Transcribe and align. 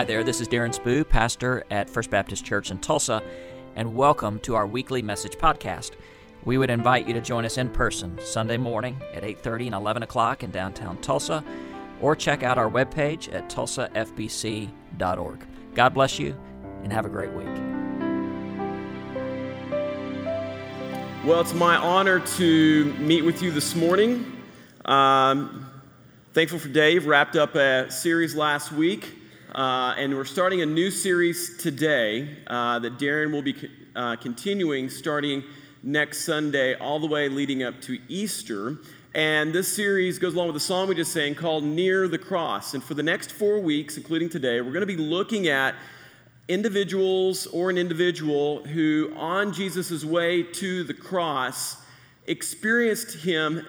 Hi 0.00 0.04
there, 0.04 0.24
this 0.24 0.40
is 0.40 0.48
Darren 0.48 0.74
Spoo, 0.74 1.06
pastor 1.06 1.62
at 1.70 1.90
First 1.90 2.08
Baptist 2.08 2.42
Church 2.42 2.70
in 2.70 2.78
Tulsa, 2.78 3.22
and 3.76 3.94
welcome 3.94 4.38
to 4.38 4.54
our 4.54 4.66
weekly 4.66 5.02
message 5.02 5.36
podcast. 5.36 5.90
We 6.42 6.56
would 6.56 6.70
invite 6.70 7.06
you 7.06 7.12
to 7.12 7.20
join 7.20 7.44
us 7.44 7.58
in 7.58 7.68
person 7.68 8.18
Sunday 8.18 8.56
morning 8.56 8.98
at 9.12 9.24
8:30 9.24 9.66
and 9.66 9.74
11 9.74 10.02
o'clock 10.02 10.42
in 10.42 10.50
downtown 10.50 10.96
Tulsa, 11.02 11.44
or 12.00 12.16
check 12.16 12.42
out 12.42 12.56
our 12.56 12.70
webpage 12.70 13.30
at 13.34 13.50
tulsafbc.org. 13.50 15.46
God 15.74 15.92
bless 15.92 16.18
you, 16.18 16.34
and 16.82 16.90
have 16.94 17.04
a 17.04 17.10
great 17.10 17.32
week. 17.32 17.46
Well, 21.26 21.42
it's 21.42 21.52
my 21.52 21.76
honor 21.76 22.20
to 22.38 22.84
meet 22.94 23.22
with 23.22 23.42
you 23.42 23.50
this 23.50 23.76
morning. 23.76 24.24
Um, 24.86 25.70
thankful 26.32 26.58
for 26.58 26.68
Dave. 26.68 27.04
Wrapped 27.04 27.36
up 27.36 27.54
a 27.54 27.90
series 27.90 28.34
last 28.34 28.72
week, 28.72 29.18
uh, 29.54 29.94
and 29.96 30.14
we're 30.14 30.24
starting 30.24 30.62
a 30.62 30.66
new 30.66 30.90
series 30.90 31.56
today 31.56 32.36
uh, 32.46 32.78
that 32.78 32.98
Darren 32.98 33.32
will 33.32 33.42
be 33.42 33.56
uh, 33.96 34.14
continuing 34.16 34.88
starting 34.88 35.42
next 35.82 36.24
Sunday, 36.24 36.74
all 36.74 37.00
the 37.00 37.06
way 37.08 37.28
leading 37.28 37.64
up 37.64 37.80
to 37.82 37.98
Easter. 38.08 38.78
And 39.12 39.52
this 39.52 39.74
series 39.74 40.20
goes 40.20 40.34
along 40.34 40.48
with 40.48 40.54
the 40.54 40.60
song 40.60 40.88
we 40.88 40.94
just 40.94 41.12
sang 41.12 41.34
called 41.34 41.64
Near 41.64 42.06
the 42.06 42.18
Cross. 42.18 42.74
And 42.74 42.84
for 42.84 42.94
the 42.94 43.02
next 43.02 43.32
four 43.32 43.58
weeks, 43.58 43.96
including 43.96 44.28
today, 44.28 44.60
we're 44.60 44.72
going 44.72 44.86
to 44.86 44.86
be 44.86 44.96
looking 44.96 45.48
at 45.48 45.74
individuals 46.46 47.46
or 47.48 47.70
an 47.70 47.78
individual 47.78 48.64
who, 48.66 49.12
on 49.16 49.52
Jesus' 49.52 50.04
way 50.04 50.44
to 50.44 50.84
the 50.84 50.94
cross, 50.94 51.76
experienced 52.28 53.24
him 53.24 53.66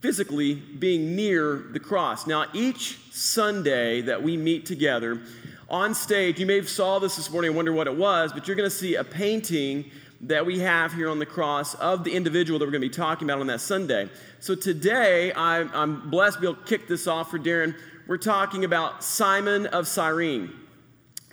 physically 0.00 0.54
being 0.54 1.16
near 1.16 1.66
the 1.72 1.80
cross. 1.80 2.26
Now, 2.26 2.46
each 2.52 2.98
Sunday 3.10 4.00
that 4.02 4.22
we 4.22 4.36
meet 4.36 4.64
together 4.64 5.20
on 5.68 5.94
stage, 5.94 6.38
you 6.38 6.46
may 6.46 6.56
have 6.56 6.68
saw 6.68 6.98
this 6.98 7.16
this 7.16 7.30
morning 7.30 7.48
and 7.48 7.56
wonder 7.56 7.72
what 7.72 7.86
it 7.86 7.96
was, 7.96 8.32
but 8.32 8.46
you're 8.46 8.56
going 8.56 8.70
to 8.70 8.74
see 8.74 8.94
a 8.94 9.04
painting 9.04 9.90
that 10.20 10.44
we 10.44 10.58
have 10.60 10.92
here 10.92 11.08
on 11.08 11.18
the 11.18 11.26
cross 11.26 11.74
of 11.74 12.04
the 12.04 12.12
individual 12.12 12.58
that 12.58 12.64
we're 12.64 12.72
going 12.72 12.82
to 12.82 12.88
be 12.88 12.94
talking 12.94 13.28
about 13.28 13.40
on 13.40 13.46
that 13.48 13.60
Sunday. 13.60 14.08
So 14.40 14.54
today, 14.54 15.32
I'm, 15.34 15.70
I'm 15.74 16.10
blessed 16.10 16.36
to 16.36 16.40
be 16.40 16.46
able 16.48 16.60
to 16.60 16.64
kick 16.66 16.88
this 16.88 17.06
off 17.06 17.30
for 17.30 17.38
Darren. 17.38 17.76
We're 18.06 18.18
talking 18.18 18.64
about 18.64 19.04
Simon 19.04 19.66
of 19.66 19.86
Cyrene. 19.86 20.52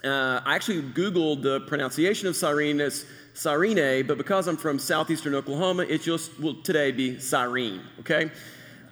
Uh, 0.03 0.41
I 0.45 0.55
actually 0.55 0.83
Googled 0.83 1.41
the 1.41 1.61
pronunciation 1.61 2.27
of 2.27 2.35
Cyrene 2.35 2.79
as 2.79 3.05
Cyrene, 3.33 4.05
but 4.05 4.17
because 4.17 4.47
I'm 4.47 4.57
from 4.57 4.77
southeastern 4.77 5.33
Oklahoma, 5.33 5.83
it 5.83 6.01
just 6.01 6.39
will 6.39 6.61
today 6.61 6.91
be 6.91 7.19
Cyrene, 7.19 7.81
okay? 8.01 8.29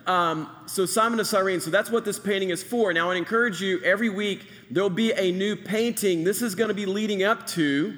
Um, 0.06 0.50
so 0.66 0.86
Simon 0.86 1.20
of 1.20 1.28
Cyrene, 1.28 1.62
so 1.62 1.72
that's 1.72 1.90
what 1.90 2.04
this 2.04 2.20
painting 2.20 2.50
is 2.50 2.62
for. 2.62 2.92
Now 2.94 3.12
I 3.12 3.16
encourage 3.16 3.62
you, 3.62 3.80
every 3.84 4.10
week 4.10 4.48
there'll 4.70 4.90
be 4.90 5.14
a 5.14 5.32
new 5.32 5.56
painting. 5.56 6.24
This 6.24 6.42
is 6.42 6.56
going 6.56 6.68
to 6.68 6.74
be 6.74 6.86
leading 6.86 7.24
up 7.24 7.48
to 7.48 7.98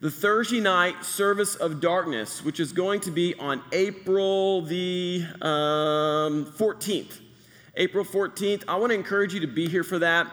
the 0.00 0.10
Thursday 0.10 0.60
night 0.60 1.04
service 1.04 1.54
of 1.54 1.80
darkness, 1.80 2.44
which 2.44 2.60
is 2.60 2.72
going 2.72 3.00
to 3.00 3.10
be 3.10 3.34
on 3.36 3.62
April 3.72 4.62
the 4.62 5.24
um, 5.40 6.46
14th. 6.56 7.20
April 7.76 8.04
14th. 8.04 8.64
I 8.68 8.76
want 8.76 8.90
to 8.90 8.98
encourage 8.98 9.32
you 9.32 9.40
to 9.40 9.46
be 9.46 9.68
here 9.68 9.84
for 9.84 9.98
that. 9.98 10.30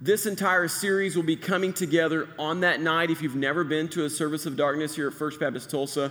This 0.00 0.26
entire 0.26 0.66
series 0.66 1.14
will 1.14 1.22
be 1.22 1.36
coming 1.36 1.72
together 1.72 2.28
on 2.38 2.60
that 2.60 2.80
night. 2.80 3.10
If 3.10 3.20
you've 3.20 3.36
never 3.36 3.64
been 3.64 3.88
to 3.90 4.06
a 4.06 4.10
service 4.10 4.46
of 4.46 4.56
darkness 4.56 4.96
here 4.96 5.08
at 5.08 5.14
First 5.14 5.38
Baptist 5.38 5.70
Tulsa, 5.70 6.10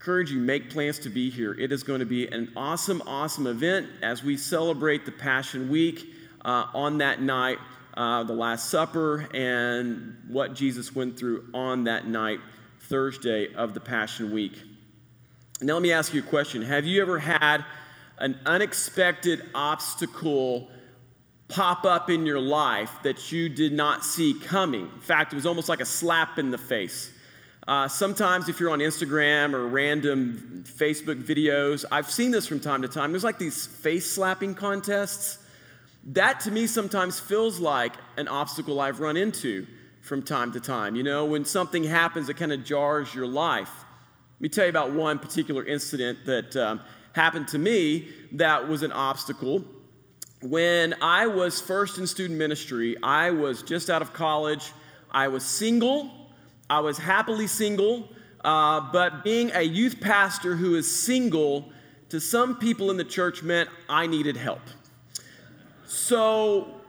encourage 0.00 0.30
you 0.30 0.40
make 0.40 0.70
plans 0.70 0.98
to 0.98 1.10
be 1.10 1.28
here. 1.28 1.52
It 1.52 1.72
is 1.72 1.82
going 1.82 2.00
to 2.00 2.06
be 2.06 2.26
an 2.26 2.50
awesome, 2.56 3.02
awesome 3.06 3.46
event 3.46 3.86
as 4.02 4.24
we 4.24 4.38
celebrate 4.38 5.04
the 5.04 5.12
Passion 5.12 5.68
Week 5.68 6.06
uh, 6.42 6.68
on 6.72 6.96
that 6.98 7.20
night, 7.20 7.58
uh, 7.92 8.22
the 8.22 8.32
Last 8.32 8.70
Supper, 8.70 9.28
and 9.34 10.16
what 10.26 10.54
Jesus 10.54 10.94
went 10.94 11.18
through 11.18 11.50
on 11.52 11.84
that 11.84 12.06
night, 12.06 12.40
Thursday 12.84 13.52
of 13.52 13.74
the 13.74 13.80
Passion 13.80 14.32
Week. 14.32 14.54
Now, 15.60 15.74
let 15.74 15.82
me 15.82 15.92
ask 15.92 16.14
you 16.14 16.20
a 16.20 16.24
question 16.24 16.62
Have 16.62 16.86
you 16.86 17.02
ever 17.02 17.18
had 17.18 17.62
an 18.16 18.40
unexpected 18.46 19.42
obstacle 19.54 20.70
pop 21.48 21.84
up 21.84 22.08
in 22.08 22.24
your 22.24 22.40
life 22.40 22.90
that 23.02 23.30
you 23.32 23.50
did 23.50 23.74
not 23.74 24.02
see 24.02 24.32
coming? 24.32 24.90
In 24.94 25.00
fact, 25.00 25.34
it 25.34 25.36
was 25.36 25.44
almost 25.44 25.68
like 25.68 25.80
a 25.80 25.86
slap 25.86 26.38
in 26.38 26.50
the 26.50 26.56
face. 26.56 27.12
Uh, 27.70 27.86
sometimes, 27.86 28.48
if 28.48 28.58
you're 28.58 28.70
on 28.70 28.80
Instagram 28.80 29.54
or 29.54 29.68
random 29.68 30.64
Facebook 30.66 31.22
videos, 31.22 31.84
I've 31.92 32.10
seen 32.10 32.32
this 32.32 32.44
from 32.44 32.58
time 32.58 32.82
to 32.82 32.88
time. 32.88 33.12
There's 33.12 33.22
like 33.22 33.38
these 33.38 33.64
face 33.64 34.10
slapping 34.10 34.56
contests. 34.56 35.38
That 36.02 36.40
to 36.40 36.50
me 36.50 36.66
sometimes 36.66 37.20
feels 37.20 37.60
like 37.60 37.92
an 38.16 38.26
obstacle 38.26 38.80
I've 38.80 38.98
run 38.98 39.16
into 39.16 39.68
from 40.00 40.24
time 40.24 40.50
to 40.54 40.60
time. 40.60 40.96
You 40.96 41.04
know, 41.04 41.26
when 41.26 41.44
something 41.44 41.84
happens 41.84 42.26
that 42.26 42.38
kind 42.38 42.52
of 42.52 42.64
jars 42.64 43.14
your 43.14 43.28
life. 43.28 43.70
Let 44.38 44.40
me 44.40 44.48
tell 44.48 44.64
you 44.64 44.70
about 44.70 44.90
one 44.90 45.20
particular 45.20 45.64
incident 45.64 46.26
that 46.26 46.56
um, 46.56 46.80
happened 47.12 47.46
to 47.48 47.58
me 47.60 48.08
that 48.32 48.66
was 48.66 48.82
an 48.82 48.90
obstacle. 48.90 49.64
When 50.42 50.96
I 51.00 51.28
was 51.28 51.60
first 51.60 51.98
in 51.98 52.08
student 52.08 52.36
ministry, 52.36 52.96
I 53.00 53.30
was 53.30 53.62
just 53.62 53.90
out 53.90 54.02
of 54.02 54.12
college, 54.12 54.72
I 55.12 55.28
was 55.28 55.44
single. 55.44 56.19
I 56.70 56.78
was 56.78 56.96
happily 56.98 57.48
single, 57.48 58.08
uh, 58.44 58.80
but 58.92 59.24
being 59.24 59.50
a 59.54 59.62
youth 59.62 60.00
pastor 60.00 60.54
who 60.54 60.76
is 60.76 60.90
single 60.90 61.72
to 62.10 62.20
some 62.20 62.56
people 62.56 62.92
in 62.92 62.96
the 62.96 63.04
church 63.04 63.42
meant 63.42 63.68
I 63.88 64.06
needed 64.06 64.36
help. 64.36 64.62
So 65.84 66.80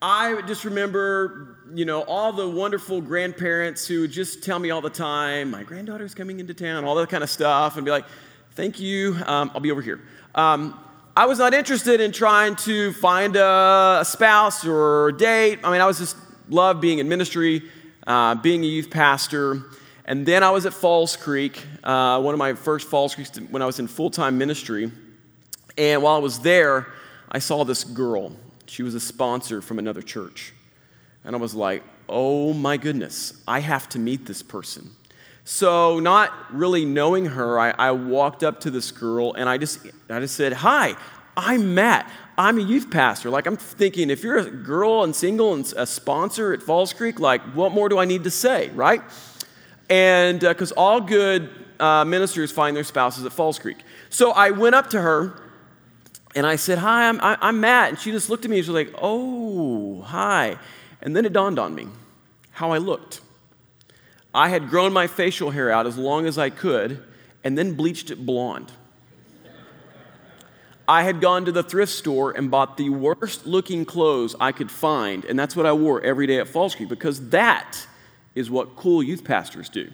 I 0.00 0.40
just 0.46 0.64
remember, 0.64 1.58
you 1.74 1.84
know, 1.84 2.00
all 2.04 2.32
the 2.32 2.48
wonderful 2.48 3.02
grandparents 3.02 3.86
who 3.86 4.00
would 4.00 4.10
just 4.10 4.42
tell 4.42 4.58
me 4.58 4.70
all 4.70 4.80
the 4.80 4.88
time, 4.88 5.50
my 5.50 5.62
granddaughter's 5.62 6.14
coming 6.14 6.40
into 6.40 6.54
town, 6.54 6.86
all 6.86 6.94
that 6.94 7.10
kind 7.10 7.22
of 7.22 7.28
stuff, 7.28 7.76
and 7.76 7.84
be 7.84 7.90
like, 7.90 8.06
thank 8.52 8.80
you, 8.80 9.16
um, 9.26 9.50
I'll 9.54 9.60
be 9.60 9.70
over 9.70 9.82
here. 9.82 10.00
Um, 10.34 10.80
I 11.14 11.26
was 11.26 11.38
not 11.38 11.52
interested 11.52 12.00
in 12.00 12.10
trying 12.10 12.56
to 12.56 12.94
find 12.94 13.36
a, 13.36 14.02
spouse 14.06 14.66
or 14.66 15.08
a 15.08 15.16
date. 15.16 15.60
I 15.62 15.72
mean, 15.72 15.82
I 15.82 15.86
was 15.86 15.98
just 15.98 16.16
love 16.48 16.80
being 16.80 17.00
in 17.00 17.08
ministry 17.08 17.62
uh, 18.06 18.34
being 18.36 18.62
a 18.64 18.66
youth 18.66 18.90
pastor. 18.90 19.62
And 20.04 20.24
then 20.24 20.42
I 20.42 20.50
was 20.50 20.66
at 20.66 20.72
Falls 20.72 21.16
Creek, 21.16 21.62
uh, 21.82 22.20
one 22.20 22.34
of 22.34 22.38
my 22.38 22.54
first 22.54 22.88
Falls 22.88 23.14
Creeks 23.14 23.36
when 23.50 23.62
I 23.62 23.66
was 23.66 23.78
in 23.78 23.88
full 23.88 24.10
time 24.10 24.38
ministry. 24.38 24.92
And 25.76 26.02
while 26.02 26.14
I 26.14 26.18
was 26.18 26.40
there, 26.40 26.86
I 27.30 27.38
saw 27.38 27.64
this 27.64 27.84
girl. 27.84 28.32
She 28.66 28.82
was 28.82 28.94
a 28.94 29.00
sponsor 29.00 29.60
from 29.60 29.78
another 29.78 30.02
church. 30.02 30.52
And 31.24 31.34
I 31.34 31.38
was 31.38 31.54
like, 31.54 31.82
oh 32.08 32.52
my 32.52 32.76
goodness, 32.76 33.42
I 33.46 33.60
have 33.60 33.88
to 33.90 33.98
meet 33.98 34.26
this 34.26 34.42
person. 34.42 34.90
So, 35.48 36.00
not 36.00 36.32
really 36.52 36.84
knowing 36.84 37.26
her, 37.26 37.58
I, 37.58 37.70
I 37.70 37.92
walked 37.92 38.42
up 38.42 38.60
to 38.62 38.70
this 38.70 38.90
girl 38.90 39.32
and 39.34 39.48
I 39.48 39.58
just, 39.58 39.78
I 40.10 40.18
just 40.18 40.34
said, 40.34 40.52
Hi, 40.52 40.96
I'm 41.36 41.74
Matt. 41.74 42.10
I'm 42.38 42.58
a 42.58 42.62
youth 42.62 42.90
pastor. 42.90 43.30
Like, 43.30 43.46
I'm 43.46 43.56
thinking, 43.56 44.10
if 44.10 44.22
you're 44.22 44.38
a 44.38 44.50
girl 44.50 45.04
and 45.04 45.14
single 45.14 45.52
and 45.54 45.70
a 45.76 45.86
sponsor 45.86 46.52
at 46.52 46.62
Falls 46.62 46.92
Creek, 46.92 47.20
like, 47.20 47.42
what 47.54 47.72
more 47.72 47.88
do 47.88 47.98
I 47.98 48.04
need 48.04 48.24
to 48.24 48.30
say, 48.30 48.70
right? 48.70 49.02
And 49.88 50.40
because 50.40 50.72
uh, 50.72 50.76
all 50.76 51.00
good 51.00 51.50
uh, 51.78 52.04
ministers 52.04 52.50
find 52.50 52.76
their 52.76 52.84
spouses 52.84 53.24
at 53.24 53.32
Falls 53.32 53.58
Creek. 53.58 53.78
So 54.10 54.32
I 54.32 54.50
went 54.50 54.74
up 54.74 54.90
to 54.90 55.00
her 55.00 55.40
and 56.34 56.46
I 56.46 56.56
said, 56.56 56.78
Hi, 56.78 57.08
I'm, 57.08 57.18
I'm 57.22 57.60
Matt. 57.60 57.90
And 57.90 57.98
she 57.98 58.10
just 58.10 58.28
looked 58.28 58.44
at 58.44 58.50
me 58.50 58.58
and 58.58 58.64
she 58.64 58.70
was 58.70 58.86
like, 58.86 58.94
Oh, 59.00 60.02
hi. 60.02 60.58
And 61.00 61.14
then 61.14 61.24
it 61.24 61.32
dawned 61.32 61.58
on 61.58 61.74
me 61.74 61.86
how 62.50 62.72
I 62.72 62.78
looked. 62.78 63.20
I 64.34 64.48
had 64.48 64.68
grown 64.68 64.92
my 64.92 65.06
facial 65.06 65.50
hair 65.50 65.70
out 65.70 65.86
as 65.86 65.96
long 65.96 66.26
as 66.26 66.36
I 66.36 66.50
could 66.50 67.02
and 67.44 67.56
then 67.56 67.74
bleached 67.74 68.10
it 68.10 68.24
blonde. 68.26 68.72
I 70.88 71.02
had 71.02 71.20
gone 71.20 71.44
to 71.46 71.52
the 71.52 71.62
thrift 71.62 71.92
store 71.92 72.30
and 72.30 72.50
bought 72.50 72.76
the 72.76 72.90
worst 72.90 73.46
looking 73.46 73.84
clothes 73.84 74.36
I 74.40 74.52
could 74.52 74.70
find, 74.70 75.24
and 75.24 75.38
that's 75.38 75.56
what 75.56 75.66
I 75.66 75.72
wore 75.72 76.00
every 76.00 76.26
day 76.26 76.38
at 76.38 76.48
Falls 76.48 76.74
Creek 76.74 76.88
because 76.88 77.30
that 77.30 77.86
is 78.34 78.50
what 78.50 78.76
cool 78.76 79.02
youth 79.02 79.24
pastors 79.24 79.68
do. 79.68 79.90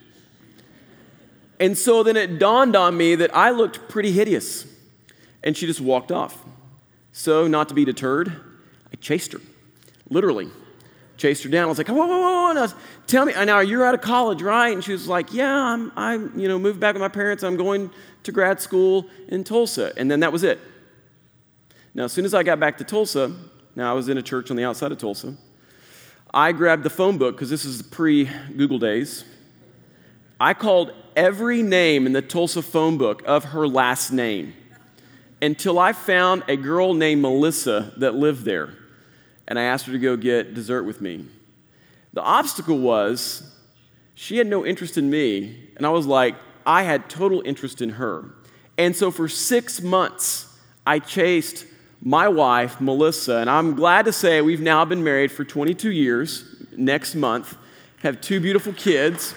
And 1.58 1.78
so 1.78 2.02
then 2.02 2.16
it 2.16 2.38
dawned 2.38 2.76
on 2.76 2.96
me 2.96 3.14
that 3.14 3.34
I 3.34 3.50
looked 3.50 3.88
pretty 3.88 4.12
hideous, 4.12 4.66
and 5.42 5.56
she 5.56 5.66
just 5.66 5.80
walked 5.80 6.12
off. 6.12 6.44
So, 7.12 7.46
not 7.46 7.68
to 7.68 7.74
be 7.74 7.84
deterred, 7.84 8.32
I 8.92 8.96
chased 8.96 9.32
her, 9.32 9.40
literally. 10.08 10.48
Chased 11.18 11.44
her 11.44 11.50
down. 11.50 11.64
I 11.64 11.66
was 11.66 11.78
like, 11.78 11.88
whoa, 11.88 12.06
whoa, 12.06 12.52
whoa. 12.52 12.60
Was, 12.60 12.74
tell 13.06 13.26
me, 13.26 13.32
now 13.32 13.60
you're 13.60 13.84
out 13.84 13.94
of 13.94 14.00
college, 14.00 14.42
right? 14.42 14.72
And 14.72 14.82
she 14.82 14.92
was 14.92 15.06
like, 15.06 15.32
yeah, 15.32 15.54
I'm, 15.54 15.92
I'm, 15.94 16.38
you 16.38 16.48
know, 16.48 16.58
moved 16.58 16.80
back 16.80 16.94
with 16.94 17.02
my 17.02 17.08
parents. 17.08 17.44
I'm 17.44 17.56
going 17.56 17.90
to 18.24 18.32
grad 18.32 18.60
school 18.60 19.06
in 19.28 19.44
Tulsa. 19.44 19.92
And 19.96 20.10
then 20.10 20.20
that 20.20 20.32
was 20.32 20.42
it. 20.42 20.58
Now, 21.94 22.04
as 22.04 22.12
soon 22.12 22.24
as 22.24 22.32
I 22.32 22.42
got 22.42 22.58
back 22.58 22.78
to 22.78 22.84
Tulsa, 22.84 23.34
now 23.76 23.90
I 23.90 23.94
was 23.94 24.08
in 24.08 24.16
a 24.16 24.22
church 24.22 24.50
on 24.50 24.56
the 24.56 24.64
outside 24.64 24.92
of 24.92 24.98
Tulsa, 24.98 25.36
I 26.32 26.52
grabbed 26.52 26.82
the 26.82 26.90
phone 26.90 27.18
book 27.18 27.36
because 27.36 27.50
this 27.50 27.66
is 27.66 27.82
pre 27.82 28.24
Google 28.56 28.78
days. 28.78 29.24
I 30.40 30.54
called 30.54 30.92
every 31.14 31.62
name 31.62 32.06
in 32.06 32.12
the 32.12 32.22
Tulsa 32.22 32.62
phone 32.62 32.96
book 32.96 33.22
of 33.26 33.44
her 33.44 33.68
last 33.68 34.10
name 34.10 34.54
until 35.42 35.78
I 35.78 35.92
found 35.92 36.44
a 36.48 36.56
girl 36.56 36.94
named 36.94 37.20
Melissa 37.20 37.92
that 37.98 38.14
lived 38.14 38.44
there. 38.44 38.74
And 39.46 39.58
I 39.58 39.64
asked 39.64 39.86
her 39.86 39.92
to 39.92 39.98
go 39.98 40.16
get 40.16 40.54
dessert 40.54 40.84
with 40.84 41.02
me. 41.02 41.26
The 42.14 42.22
obstacle 42.22 42.78
was 42.78 43.54
she 44.14 44.38
had 44.38 44.46
no 44.46 44.64
interest 44.64 44.96
in 44.96 45.10
me, 45.10 45.68
and 45.76 45.84
I 45.86 45.90
was 45.90 46.06
like, 46.06 46.36
I 46.64 46.84
had 46.84 47.10
total 47.10 47.42
interest 47.44 47.82
in 47.82 47.90
her. 47.90 48.24
And 48.78 48.96
so 48.96 49.10
for 49.10 49.28
six 49.28 49.82
months, 49.82 50.58
I 50.86 50.98
chased 50.98 51.66
my 52.04 52.26
wife, 52.26 52.80
Melissa, 52.80 53.36
and 53.36 53.48
I'm 53.48 53.76
glad 53.76 54.06
to 54.06 54.12
say 54.12 54.40
we've 54.40 54.60
now 54.60 54.84
been 54.84 55.04
married 55.04 55.30
for 55.30 55.44
22 55.44 55.92
years 55.92 56.44
next 56.76 57.14
month, 57.14 57.56
have 58.02 58.20
two 58.20 58.40
beautiful 58.40 58.72
kids. 58.72 59.34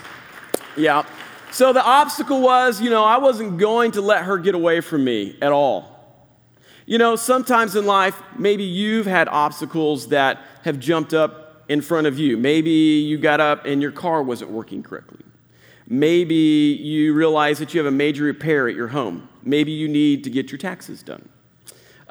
Yeah. 0.75 1.05
So 1.51 1.73
the 1.73 1.83
obstacle 1.85 2.41
was, 2.41 2.81
you 2.81 2.89
know, 2.89 3.03
I 3.03 3.17
wasn't 3.17 3.59
going 3.59 3.91
to 3.91 4.01
let 4.01 4.23
her 4.23 4.39
get 4.39 4.55
away 4.55 4.81
from 4.81 5.03
me 5.03 5.37
at 5.41 5.51
all. 5.51 5.91
You 6.87 6.97
know, 6.97 7.15
sometimes 7.15 7.75
in 7.75 7.85
life, 7.85 8.19
maybe 8.37 8.63
you've 8.63 9.05
had 9.05 9.27
obstacles 9.27 10.07
that 10.07 10.41
have 10.63 10.79
jumped 10.79 11.13
up 11.13 11.63
in 11.69 11.81
front 11.81 12.07
of 12.07 12.17
you. 12.17 12.35
Maybe 12.35 12.71
you 12.71 13.19
got 13.19 13.39
up 13.39 13.65
and 13.65 13.81
your 13.81 13.91
car 13.91 14.23
wasn't 14.23 14.49
working 14.51 14.81
correctly. 14.81 15.23
Maybe 15.87 16.35
you 16.35 17.13
realize 17.13 17.59
that 17.59 17.75
you 17.75 17.79
have 17.79 17.87
a 17.87 17.95
major 17.95 18.23
repair 18.23 18.67
at 18.67 18.75
your 18.75 18.87
home. 18.87 19.29
Maybe 19.43 19.71
you 19.71 19.87
need 19.87 20.23
to 20.23 20.31
get 20.31 20.51
your 20.51 20.57
taxes 20.57 21.03
done. 21.03 21.29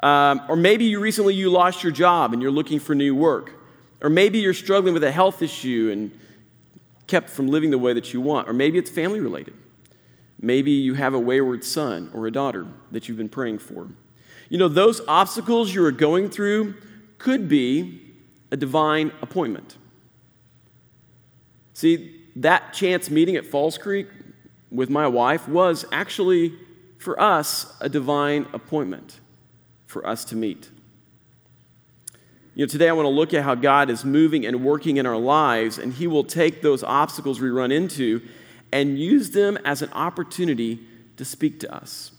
Um, 0.05 0.43
or 0.47 0.55
maybe 0.55 0.85
you 0.85 0.99
recently 0.99 1.33
you 1.33 1.49
lost 1.49 1.81
your 1.81 1.91
job 1.91 2.31
and 2.31 2.39
you're 2.39 2.51
looking 2.51 2.79
for 2.79 2.93
new 2.93 3.15
work. 3.15 3.53
Or 4.03 4.09
maybe 4.11 4.37
you're 4.37 4.53
struggling 4.53 4.93
with 4.93 5.03
a 5.03 5.11
health 5.11 5.41
issue 5.41 5.89
and 5.91 6.11
kept 7.07 7.27
from 7.27 7.47
living 7.47 7.71
the 7.71 7.79
way 7.79 7.91
that 7.93 8.13
you 8.13 8.21
want. 8.21 8.47
Or 8.47 8.53
maybe 8.53 8.77
it's 8.77 8.91
family 8.91 9.19
related. 9.19 9.55
Maybe 10.39 10.69
you 10.69 10.93
have 10.93 11.15
a 11.15 11.19
wayward 11.19 11.63
son 11.63 12.11
or 12.13 12.27
a 12.27 12.31
daughter 12.31 12.67
that 12.91 13.09
you've 13.09 13.17
been 13.17 13.29
praying 13.29 13.57
for. 13.57 13.87
You 14.47 14.59
know, 14.59 14.67
those 14.67 15.01
obstacles 15.07 15.73
you 15.73 15.83
are 15.83 15.91
going 15.91 16.29
through 16.29 16.75
could 17.17 17.49
be 17.49 17.99
a 18.51 18.57
divine 18.57 19.11
appointment. 19.23 19.75
See, 21.73 22.21
that 22.35 22.73
chance 22.73 23.09
meeting 23.09 23.37
at 23.37 23.45
Falls 23.47 23.79
Creek 23.79 24.05
with 24.69 24.91
my 24.91 25.07
wife 25.07 25.47
was 25.47 25.83
actually, 25.91 26.53
for 26.99 27.19
us, 27.19 27.75
a 27.81 27.89
divine 27.89 28.45
appointment 28.53 29.19
for 29.85 30.05
us 30.05 30.25
to 30.25 30.35
meet. 30.35 30.69
You 32.55 32.65
know, 32.65 32.69
today 32.69 32.87
I 32.87 32.93
want 32.93 33.05
to 33.05 33.09
look 33.09 33.33
at 33.33 33.43
how 33.43 33.53
God 33.55 33.89
is 33.89 34.05
moving 34.05 34.45
and 34.45 34.63
working 34.63 34.97
in 34.97 35.05
our 35.05 35.17
lives, 35.17 35.77
and 35.77 35.93
He 35.93 36.07
will 36.07 36.23
take 36.23 36.61
those 36.61 36.83
obstacles 36.83 37.41
we 37.41 37.49
run 37.49 37.71
into 37.71 38.21
and 38.71 38.97
use 38.97 39.31
them 39.31 39.57
as 39.65 39.81
an 39.81 39.91
opportunity 39.91 40.79
to 41.17 41.25
speak 41.25 41.59
to 41.61 41.73
us. 41.73 42.11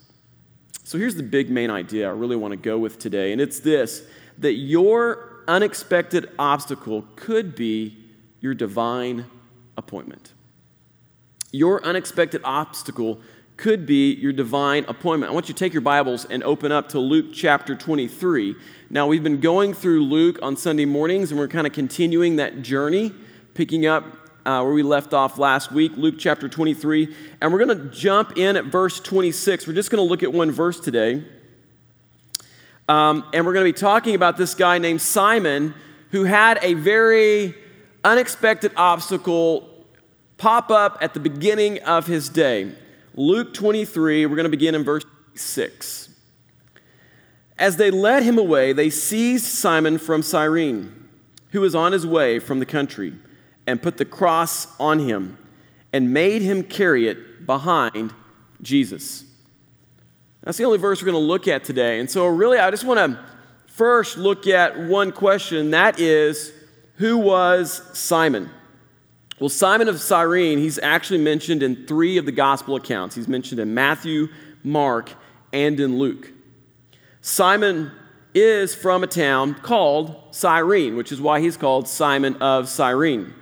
So 0.84 0.98
here's 0.98 1.16
the 1.16 1.22
big 1.22 1.50
main 1.50 1.70
idea 1.70 2.06
I 2.06 2.12
really 2.12 2.36
want 2.36 2.52
to 2.52 2.56
go 2.56 2.78
with 2.78 2.98
today, 2.98 3.32
and 3.32 3.40
it's 3.40 3.60
this 3.60 4.02
that 4.38 4.52
your 4.52 5.42
unexpected 5.48 6.30
obstacle 6.38 7.06
could 7.16 7.54
be 7.54 7.96
your 8.40 8.54
divine 8.54 9.24
appointment. 9.78 10.32
Your 11.50 11.82
unexpected 11.84 12.42
obstacle 12.44 13.20
could 13.56 13.86
be 13.86 14.14
your 14.14 14.32
divine 14.32 14.84
appointment. 14.86 15.30
I 15.30 15.34
want 15.34 15.48
you 15.48 15.54
to 15.54 15.58
take 15.58 15.72
your 15.72 15.80
Bibles 15.80 16.26
and 16.26 16.42
open 16.44 16.72
up 16.72 16.90
to 16.90 16.98
Luke 17.00 17.26
chapter 17.32 17.74
23. 17.74 18.54
Now, 18.90 19.06
we've 19.06 19.22
been 19.22 19.40
going 19.40 19.72
through 19.72 20.04
Luke 20.04 20.38
on 20.42 20.56
Sunday 20.56 20.84
mornings, 20.84 21.30
and 21.30 21.40
we're 21.40 21.48
kind 21.48 21.66
of 21.66 21.72
continuing 21.72 22.36
that 22.36 22.62
journey, 22.62 23.12
picking 23.54 23.86
up 23.86 24.04
uh, 24.44 24.62
where 24.62 24.72
we 24.72 24.82
left 24.82 25.14
off 25.14 25.38
last 25.38 25.72
week, 25.72 25.92
Luke 25.96 26.16
chapter 26.18 26.48
23. 26.48 27.14
And 27.40 27.52
we're 27.52 27.64
going 27.64 27.78
to 27.78 27.96
jump 27.96 28.36
in 28.36 28.56
at 28.56 28.66
verse 28.66 29.00
26. 29.00 29.66
We're 29.66 29.72
just 29.72 29.90
going 29.90 30.04
to 30.04 30.08
look 30.08 30.22
at 30.22 30.32
one 30.32 30.50
verse 30.50 30.78
today. 30.78 31.24
Um, 32.88 33.24
and 33.32 33.44
we're 33.44 33.54
going 33.54 33.66
to 33.66 33.72
be 33.72 33.78
talking 33.78 34.14
about 34.14 34.36
this 34.36 34.54
guy 34.54 34.78
named 34.78 35.00
Simon 35.00 35.74
who 36.10 36.24
had 36.24 36.58
a 36.62 36.74
very 36.74 37.54
unexpected 38.04 38.70
obstacle 38.76 39.68
pop 40.36 40.70
up 40.70 40.98
at 41.00 41.14
the 41.14 41.20
beginning 41.20 41.82
of 41.82 42.06
his 42.06 42.28
day. 42.28 42.72
Luke 43.18 43.54
23, 43.54 44.26
we're 44.26 44.36
going 44.36 44.44
to 44.44 44.50
begin 44.50 44.74
in 44.74 44.84
verse 44.84 45.04
6. 45.34 46.10
As 47.58 47.78
they 47.78 47.90
led 47.90 48.22
him 48.22 48.36
away, 48.36 48.74
they 48.74 48.90
seized 48.90 49.46
Simon 49.46 49.96
from 49.96 50.22
Cyrene, 50.22 51.08
who 51.52 51.62
was 51.62 51.74
on 51.74 51.92
his 51.92 52.06
way 52.06 52.38
from 52.38 52.58
the 52.58 52.66
country, 52.66 53.14
and 53.66 53.80
put 53.80 53.96
the 53.96 54.04
cross 54.04 54.68
on 54.78 54.98
him 54.98 55.38
and 55.94 56.12
made 56.12 56.42
him 56.42 56.62
carry 56.62 57.08
it 57.08 57.46
behind 57.46 58.12
Jesus. 58.60 59.24
That's 60.42 60.58
the 60.58 60.64
only 60.64 60.78
verse 60.78 61.00
we're 61.00 61.10
going 61.10 61.22
to 61.22 61.26
look 61.26 61.48
at 61.48 61.64
today. 61.64 61.98
And 61.98 62.10
so, 62.10 62.26
really, 62.26 62.58
I 62.58 62.70
just 62.70 62.84
want 62.84 62.98
to 62.98 63.18
first 63.66 64.18
look 64.18 64.46
at 64.46 64.78
one 64.78 65.10
question 65.10 65.70
that 65.70 65.98
is, 65.98 66.52
who 66.96 67.16
was 67.16 67.82
Simon? 67.98 68.50
Well, 69.38 69.50
Simon 69.50 69.88
of 69.88 70.00
Cyrene, 70.00 70.58
he's 70.58 70.78
actually 70.78 71.18
mentioned 71.18 71.62
in 71.62 71.86
three 71.86 72.16
of 72.16 72.24
the 72.24 72.32
gospel 72.32 72.74
accounts. 72.74 73.14
He's 73.14 73.28
mentioned 73.28 73.60
in 73.60 73.74
Matthew, 73.74 74.28
Mark, 74.64 75.12
and 75.52 75.78
in 75.78 75.98
Luke. 75.98 76.32
Simon 77.20 77.92
is 78.34 78.74
from 78.74 79.04
a 79.04 79.06
town 79.06 79.54
called 79.54 80.16
Cyrene, 80.30 80.96
which 80.96 81.12
is 81.12 81.20
why 81.20 81.40
he's 81.40 81.58
called 81.58 81.86
Simon 81.86 82.36
of 82.36 82.66
Cyrene. 82.66 83.34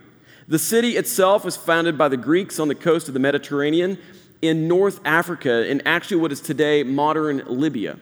The 0.48 0.58
city 0.58 0.96
itself 0.96 1.44
was 1.44 1.56
founded 1.56 1.96
by 1.96 2.08
the 2.08 2.16
Greeks 2.16 2.58
on 2.58 2.66
the 2.66 2.74
coast 2.74 3.06
of 3.06 3.14
the 3.14 3.20
Mediterranean 3.20 3.96
in 4.42 4.66
North 4.66 4.98
Africa, 5.04 5.64
in 5.68 5.80
actually 5.86 6.16
what 6.16 6.32
is 6.32 6.40
today 6.40 6.82
modern 6.82 7.44
Libya. 7.46 7.98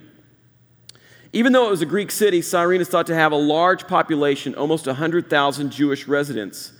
Even 1.34 1.52
though 1.52 1.66
it 1.66 1.70
was 1.70 1.82
a 1.82 1.86
Greek 1.86 2.10
city, 2.10 2.40
Cyrene 2.40 2.80
is 2.80 2.88
thought 2.88 3.06
to 3.08 3.14
have 3.14 3.32
a 3.32 3.36
large 3.36 3.86
population, 3.86 4.54
almost 4.54 4.86
100,000 4.86 5.70
Jewish 5.70 6.08
residents. 6.08 6.72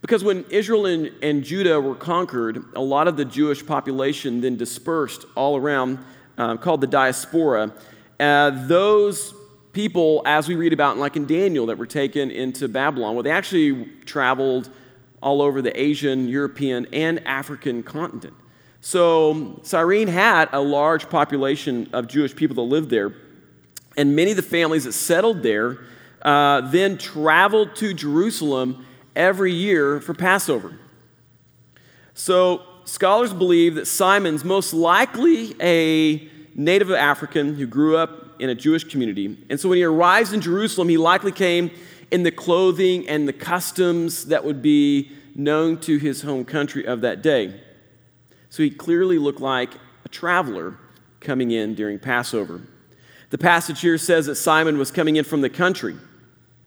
Because 0.00 0.22
when 0.22 0.44
Israel 0.50 0.86
and, 0.86 1.10
and, 1.22 1.42
Judah 1.42 1.80
were 1.80 1.94
conquered, 1.94 2.62
a 2.76 2.80
lot 2.80 3.08
of 3.08 3.16
the 3.16 3.24
Jewish 3.24 3.66
population 3.66 4.40
then 4.40 4.56
dispersed 4.56 5.24
all 5.34 5.56
around, 5.56 5.98
uh, 6.36 6.56
called 6.56 6.80
the 6.80 6.86
diaspora. 6.86 7.72
Uh, 8.20 8.50
those 8.66 9.34
people, 9.72 10.22
as 10.24 10.46
we 10.48 10.54
read 10.54 10.72
about, 10.72 10.98
like 10.98 11.16
in 11.16 11.26
Daniel, 11.26 11.66
that 11.66 11.78
were 11.78 11.86
taken 11.86 12.30
into 12.30 12.68
Babylon, 12.68 13.14
well, 13.14 13.24
they 13.24 13.30
actually 13.30 13.86
traveled 14.04 14.70
all 15.20 15.42
over 15.42 15.60
the 15.62 15.78
Asian, 15.80 16.28
European, 16.28 16.86
and 16.92 17.26
African 17.26 17.82
continent. 17.82 18.34
So 18.80 19.58
Cyrene 19.64 20.08
had 20.08 20.48
a 20.52 20.60
large 20.60 21.10
population 21.10 21.90
of 21.92 22.06
Jewish 22.06 22.34
people 22.36 22.54
that 22.56 22.62
lived 22.62 22.90
there, 22.90 23.12
and 23.96 24.14
many 24.14 24.30
of 24.30 24.36
the 24.36 24.44
families 24.44 24.84
that 24.84 24.92
settled 24.92 25.42
there 25.42 25.78
uh, 26.22 26.60
then 26.70 26.98
traveled 26.98 27.74
to 27.76 27.92
Jerusalem 27.94 28.86
every 29.18 29.52
year 29.52 30.00
for 30.00 30.14
Passover. 30.14 30.78
So, 32.14 32.62
scholars 32.84 33.34
believe 33.34 33.74
that 33.74 33.86
Simon's 33.86 34.44
most 34.44 34.72
likely 34.72 35.54
a 35.60 36.28
native 36.54 36.90
African 36.90 37.54
who 37.56 37.66
grew 37.66 37.96
up 37.96 38.40
in 38.40 38.48
a 38.48 38.54
Jewish 38.54 38.84
community. 38.84 39.36
And 39.50 39.60
so, 39.60 39.68
when 39.68 39.76
he 39.76 39.84
arrives 39.84 40.32
in 40.32 40.40
Jerusalem, 40.40 40.88
he 40.88 40.96
likely 40.96 41.32
came 41.32 41.70
in 42.10 42.22
the 42.22 42.30
clothing 42.30 43.06
and 43.08 43.28
the 43.28 43.32
customs 43.32 44.26
that 44.26 44.44
would 44.44 44.62
be 44.62 45.12
known 45.34 45.78
to 45.80 45.98
his 45.98 46.22
home 46.22 46.44
country 46.44 46.86
of 46.86 47.02
that 47.02 47.20
day. 47.20 47.60
So, 48.48 48.62
he 48.62 48.70
clearly 48.70 49.18
looked 49.18 49.40
like 49.40 49.74
a 50.04 50.08
traveler 50.08 50.78
coming 51.20 51.50
in 51.50 51.74
during 51.74 51.98
Passover. 51.98 52.62
The 53.30 53.38
passage 53.38 53.80
here 53.80 53.98
says 53.98 54.26
that 54.26 54.36
Simon 54.36 54.78
was 54.78 54.90
coming 54.90 55.16
in 55.16 55.24
from 55.24 55.42
the 55.42 55.50
country. 55.50 55.96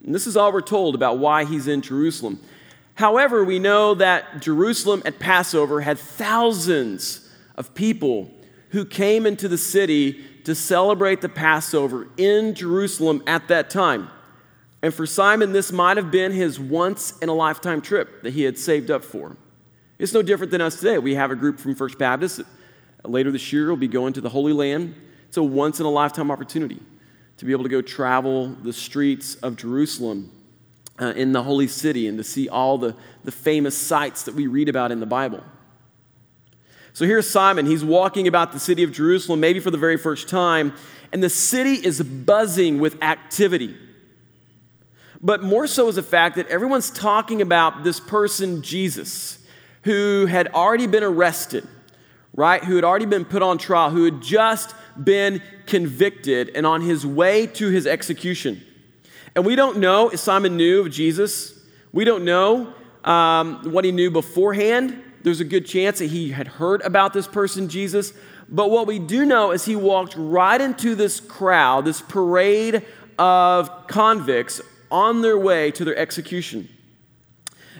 And 0.05 0.15
this 0.15 0.27
is 0.27 0.35
all 0.35 0.51
we're 0.51 0.61
told 0.61 0.95
about 0.95 1.19
why 1.19 1.45
he's 1.45 1.67
in 1.67 1.81
Jerusalem. 1.81 2.39
However, 2.95 3.43
we 3.43 3.59
know 3.59 3.95
that 3.95 4.41
Jerusalem 4.41 5.01
at 5.05 5.19
Passover 5.19 5.81
had 5.81 5.97
thousands 5.97 7.29
of 7.55 7.73
people 7.73 8.31
who 8.69 8.85
came 8.85 9.25
into 9.25 9.47
the 9.47 9.57
city 9.57 10.23
to 10.43 10.55
celebrate 10.55 11.21
the 11.21 11.29
Passover 11.29 12.07
in 12.17 12.55
Jerusalem 12.55 13.23
at 13.27 13.47
that 13.49 13.69
time. 13.69 14.09
And 14.81 14.93
for 14.93 15.05
Simon, 15.05 15.51
this 15.51 15.71
might 15.71 15.97
have 15.97 16.09
been 16.09 16.31
his 16.31 16.59
once 16.59 17.17
in 17.19 17.29
a 17.29 17.33
lifetime 17.33 17.81
trip 17.81 18.23
that 18.23 18.33
he 18.33 18.43
had 18.43 18.57
saved 18.57 18.89
up 18.89 19.03
for. 19.03 19.37
It's 19.99 20.13
no 20.13 20.23
different 20.23 20.51
than 20.51 20.61
us 20.61 20.77
today. 20.79 20.97
We 20.97 21.13
have 21.13 21.29
a 21.29 21.35
group 21.35 21.59
from 21.59 21.75
First 21.75 21.99
Baptist. 21.99 22.41
Later 23.03 23.31
this 23.31 23.53
year, 23.53 23.67
we'll 23.67 23.77
be 23.77 23.87
going 23.87 24.13
to 24.13 24.21
the 24.21 24.29
Holy 24.29 24.53
Land. 24.53 24.95
It's 25.27 25.37
a 25.37 25.43
once 25.43 25.79
in 25.79 25.85
a 25.85 25.89
lifetime 25.89 26.31
opportunity 26.31 26.81
to 27.41 27.45
be 27.45 27.53
able 27.53 27.63
to 27.63 27.69
go 27.69 27.81
travel 27.81 28.49
the 28.49 28.71
streets 28.71 29.33
of 29.37 29.55
Jerusalem 29.55 30.31
uh, 31.01 31.07
in 31.15 31.31
the 31.31 31.41
holy 31.41 31.65
city 31.65 32.07
and 32.07 32.15
to 32.19 32.23
see 32.23 32.47
all 32.47 32.77
the, 32.77 32.95
the 33.23 33.31
famous 33.31 33.75
sites 33.75 34.21
that 34.25 34.35
we 34.35 34.45
read 34.45 34.69
about 34.69 34.91
in 34.91 34.99
the 34.99 35.07
Bible. 35.07 35.43
So 36.93 37.03
here's 37.03 37.27
Simon. 37.27 37.65
He's 37.65 37.83
walking 37.83 38.27
about 38.27 38.51
the 38.51 38.59
city 38.59 38.83
of 38.83 38.91
Jerusalem, 38.91 39.39
maybe 39.39 39.59
for 39.59 39.71
the 39.71 39.79
very 39.79 39.97
first 39.97 40.29
time, 40.29 40.75
and 41.11 41.23
the 41.23 41.31
city 41.31 41.83
is 41.83 41.99
buzzing 42.03 42.79
with 42.79 43.01
activity. 43.01 43.75
But 45.19 45.41
more 45.41 45.65
so 45.65 45.87
is 45.87 45.95
the 45.95 46.03
fact 46.03 46.35
that 46.35 46.47
everyone's 46.47 46.91
talking 46.91 47.41
about 47.41 47.83
this 47.83 47.99
person, 47.99 48.61
Jesus, 48.61 49.39
who 49.81 50.27
had 50.27 50.49
already 50.49 50.85
been 50.85 51.03
arrested, 51.03 51.67
right? 52.35 52.63
Who 52.63 52.75
had 52.75 52.85
already 52.85 53.07
been 53.07 53.25
put 53.25 53.41
on 53.41 53.57
trial, 53.57 53.89
who 53.89 54.05
had 54.05 54.21
just 54.21 54.75
been 55.01 55.41
convicted 55.65 56.51
and 56.55 56.65
on 56.65 56.81
his 56.81 57.05
way 57.05 57.47
to 57.47 57.69
his 57.69 57.87
execution. 57.87 58.63
And 59.35 59.45
we 59.45 59.55
don't 59.55 59.77
know 59.77 60.09
if 60.09 60.19
Simon 60.19 60.57
knew 60.57 60.81
of 60.81 60.91
Jesus. 60.91 61.59
We 61.91 62.05
don't 62.05 62.25
know 62.25 62.73
um, 63.03 63.71
what 63.71 63.85
he 63.85 63.91
knew 63.91 64.11
beforehand. 64.11 65.01
There's 65.23 65.39
a 65.39 65.45
good 65.45 65.65
chance 65.65 65.99
that 65.99 66.07
he 66.07 66.31
had 66.31 66.47
heard 66.47 66.81
about 66.81 67.13
this 67.13 67.27
person, 67.27 67.69
Jesus. 67.69 68.13
But 68.49 68.69
what 68.69 68.87
we 68.87 68.99
do 68.99 69.25
know 69.25 69.51
is 69.51 69.65
he 69.65 69.75
walked 69.75 70.15
right 70.17 70.59
into 70.59 70.95
this 70.95 71.19
crowd, 71.19 71.85
this 71.85 72.01
parade 72.01 72.85
of 73.17 73.87
convicts 73.87 74.61
on 74.89 75.21
their 75.21 75.37
way 75.37 75.71
to 75.71 75.85
their 75.85 75.95
execution. 75.95 76.67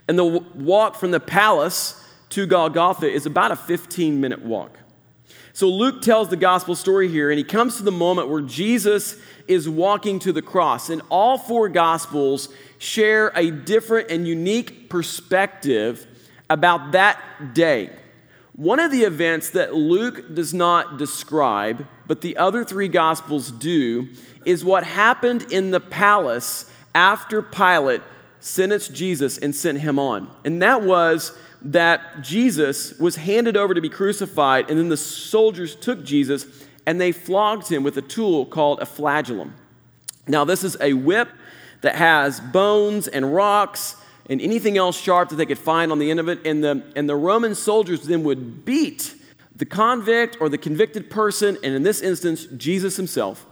And 0.08 0.18
the 0.18 0.25
walk 0.25 0.96
from 0.96 1.12
the 1.12 1.20
palace 1.20 2.01
to 2.30 2.46
Golgotha 2.46 3.12
is 3.12 3.25
about 3.25 3.51
a 3.51 3.56
15 3.56 4.22
minute 4.22 4.41
walk. 4.41 4.77
So 5.62 5.70
Luke 5.70 6.01
tells 6.01 6.30
the 6.30 6.38
gospel 6.38 6.74
story 6.74 7.08
here, 7.08 7.30
and 7.30 7.38
he 7.38 7.44
comes 7.44 7.77
to 7.77 7.84
the 7.84 7.91
moment 7.91 8.30
where 8.30 8.41
Jesus 8.41 9.15
is 9.48 9.70
walking 9.70 10.18
to 10.22 10.34
the 10.34 10.41
cross. 10.41 10.89
And 10.89 11.03
all 11.10 11.38
four 11.38 11.70
gospels 11.70 12.50
share 12.80 13.32
a 13.36 13.51
different 13.51 14.10
and 14.10 14.27
unique 14.27 14.89
perspective 14.89 16.08
about 16.50 16.94
that 16.94 17.53
day. 17.53 17.91
One 18.53 18.80
of 18.80 18.89
the 18.89 19.03
events 19.03 19.51
that 19.51 19.75
Luke 19.75 20.34
does 20.34 20.51
not 20.51 20.98
describe, 20.98 21.86
but 22.08 22.22
the 22.22 22.38
other 22.38 22.63
three 22.63 22.88
gospels 22.88 23.51
do, 23.51 24.08
is 24.46 24.65
what 24.65 24.84
happened 24.84 25.51
in 25.51 25.70
the 25.70 25.80
palace 25.80 26.72
after 26.96 27.44
Pilate 27.44 28.01
sentenced 28.39 28.96
Jesus 28.96 29.38
and 29.38 29.56
sent 29.56 29.82
him 29.82 30.00
on. 30.00 30.27
And 30.44 30.60
that 30.63 30.82
was 30.82 31.38
that 31.63 32.22
Jesus 32.22 32.98
was 33.00 33.15
handed 33.15 33.56
over 33.56 33.74
to 33.74 33.82
be 33.82 33.89
crucified, 33.89 34.70
and 34.70 34.80
then 34.80 34.89
the 34.89 34.98
soldiers 34.98 35.75
took 35.75 36.03
Jesus 36.03 36.46
and 36.86 37.00
they 37.00 37.12
flogged 37.12 37.68
him 37.68 37.84
with 37.84 37.98
a 37.98 38.01
tool 38.01 38.46
called 38.46 38.80
a 38.80 38.86
flagellum. 38.86 39.53
Now, 40.27 40.46
this 40.46 40.63
is 40.63 40.77
a 40.82 40.94
whip 40.94 41.30
that 41.82 41.96
has 41.96 42.39
bones 42.39 43.08
and 43.08 43.34
rocks 43.34 43.96
and 44.30 44.41
anything 44.41 44.77
else 44.77 45.00
sharp 45.00 45.30
that 45.30 45.36
they 45.36 45.46
could 45.46 45.60
find 45.60 45.91
on 45.91 46.00
the 46.00 46.10
end 46.10 46.20
of 46.20 46.30
it. 46.30 46.46
And 46.46 46.63
the, 46.63 46.84
and 46.96 47.08
the 47.08 47.15
Roman 47.15 47.53
soldiers 47.53 48.03
then 48.03 48.24
would 48.24 48.65
beat 48.65 49.15
the 49.56 49.65
convict 49.65 50.38
or 50.39 50.50
the 50.50 50.58
convicted 50.58 51.10
person, 51.10 51.58
and 51.63 51.75
in 51.75 51.84
this 51.84 52.01
instance, 52.01 52.46
Jesus 52.46 52.98
himself. 52.98 53.46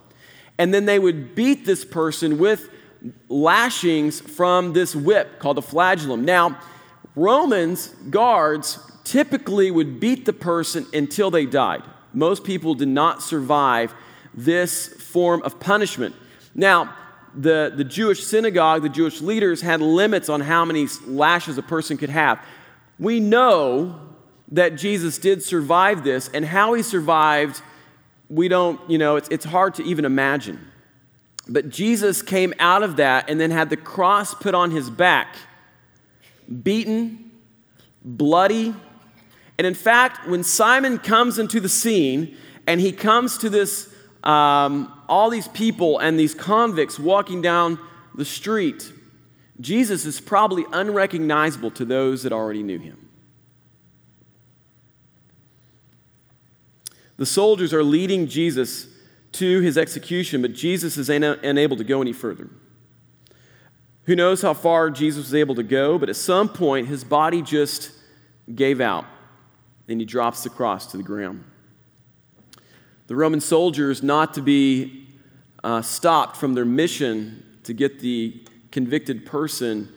And 0.58 0.74
then 0.74 0.86
they 0.86 0.98
would 0.98 1.36
beat 1.36 1.66
this 1.66 1.86
person 1.86 2.38
with 2.40 2.70
lashings 3.30 4.20
from 4.20 4.74
this 4.74 4.96
whip 4.96 5.40
called 5.40 5.58
a 5.58 5.62
flagellum. 5.62 6.26
Now, 6.26 6.60
Romans 7.20 7.88
guards 8.10 8.80
typically 9.04 9.72
would 9.72 10.00
beat 10.00 10.26
the 10.26 10.34
person 10.34 10.86
until 10.94 11.30
they 11.30 11.46
died. 11.46 11.84
Most 12.14 12.44
people 12.44 12.76
did 12.76 12.88
not 12.88 13.22
survive 13.22 13.94
this 14.34 14.88
form 14.88 15.42
of 15.44 15.60
punishment. 15.60 16.16
Now, 16.56 16.96
the, 17.36 17.74
the 17.76 17.84
Jewish 17.84 18.24
synagogue, 18.24 18.84
the 18.84 18.90
Jewish 18.90 19.20
leaders 19.22 19.62
had 19.62 19.82
limits 19.82 20.30
on 20.30 20.42
how 20.42 20.64
many 20.64 20.88
lashes 21.06 21.58
a 21.58 21.62
person 21.62 21.98
could 21.98 22.10
have. 22.10 22.40
We 22.98 23.20
know 23.20 24.00
that 24.52 24.76
Jesus 24.76 25.18
did 25.18 25.44
survive 25.44 26.04
this, 26.04 26.30
and 26.34 26.44
how 26.46 26.74
he 26.74 26.82
survived, 26.82 27.62
we 28.30 28.48
don't, 28.48 28.80
you 28.90 28.98
know, 28.98 29.16
it's, 29.18 29.30
it's 29.30 29.46
hard 29.46 29.76
to 29.76 29.84
even 29.84 30.06
imagine. 30.06 30.60
But 31.48 31.70
Jesus 31.70 32.22
came 32.22 32.54
out 32.60 32.82
of 32.82 32.96
that 32.96 33.30
and 33.30 33.40
then 33.40 33.52
had 33.52 33.70
the 33.70 33.78
cross 33.78 34.34
put 34.34 34.56
on 34.56 34.72
his 34.72 34.90
back 34.90 35.36
beaten, 36.64 37.32
bloody. 38.04 38.74
And 39.58 39.68
in 39.68 39.74
fact, 39.74 40.28
when 40.28 40.44
Simon 40.44 41.00
comes 41.00 41.38
into 41.38 41.60
the 41.60 41.70
scene 41.70 42.36
and 42.66 42.80
he 42.80 42.92
comes 42.92 43.38
to 43.40 43.50
this, 43.50 43.94
um, 44.24 44.94
all 45.08 45.30
these 45.30 45.48
people 45.50 46.00
and 46.00 46.20
these 46.20 46.34
convicts 46.34 46.98
walking 46.98 47.42
down 47.42 47.80
the 48.16 48.26
street, 48.26 48.92
Jesus 49.60 50.06
is 50.06 50.22
probably 50.22 50.66
unrecognizable 50.72 51.72
to 51.72 51.86
those 51.86 52.24
that 52.24 52.32
already 52.32 52.64
knew 52.64 52.80
him. 52.80 53.10
The 57.18 57.26
soldiers 57.26 57.74
are 57.74 57.84
leading 57.84 58.28
Jesus 58.28 58.88
to 59.34 59.60
his 59.60 59.78
execution, 59.78 60.42
but 60.42 60.54
Jesus 60.54 60.98
is 60.98 61.10
unable 61.10 61.76
to 61.76 61.84
go 61.84 62.02
any 62.02 62.14
further. 62.14 62.50
Who 64.10 64.16
knows 64.16 64.42
how 64.42 64.56
far 64.56 64.90
Jesus 64.90 65.26
was 65.26 65.36
able 65.36 65.54
to 65.54 65.62
go, 65.62 66.00
but 66.00 66.10
at 66.10 66.16
some 66.16 66.50
point 66.50 66.88
his 66.88 67.04
body 67.04 67.44
just 67.44 67.92
gave 68.56 68.82
out 68.82 69.06
and 69.88 70.00
he 70.00 70.06
drops 70.06 70.42
the 70.42 70.50
cross 70.50 70.88
to 70.88 70.98
the 70.98 71.04
ground. 71.04 71.44
The 73.06 73.16
Roman 73.16 73.40
soldiers, 73.40 74.02
not 74.02 74.34
to 74.34 74.42
be 74.42 75.06
uh, 75.64 75.84
stopped 75.84 76.38
from 76.38 76.56
their 76.56 76.66
mission 76.66 77.60
to 77.66 77.74
get 77.76 78.00
the 78.00 78.44
convicted 78.72 79.28
person 79.28 79.90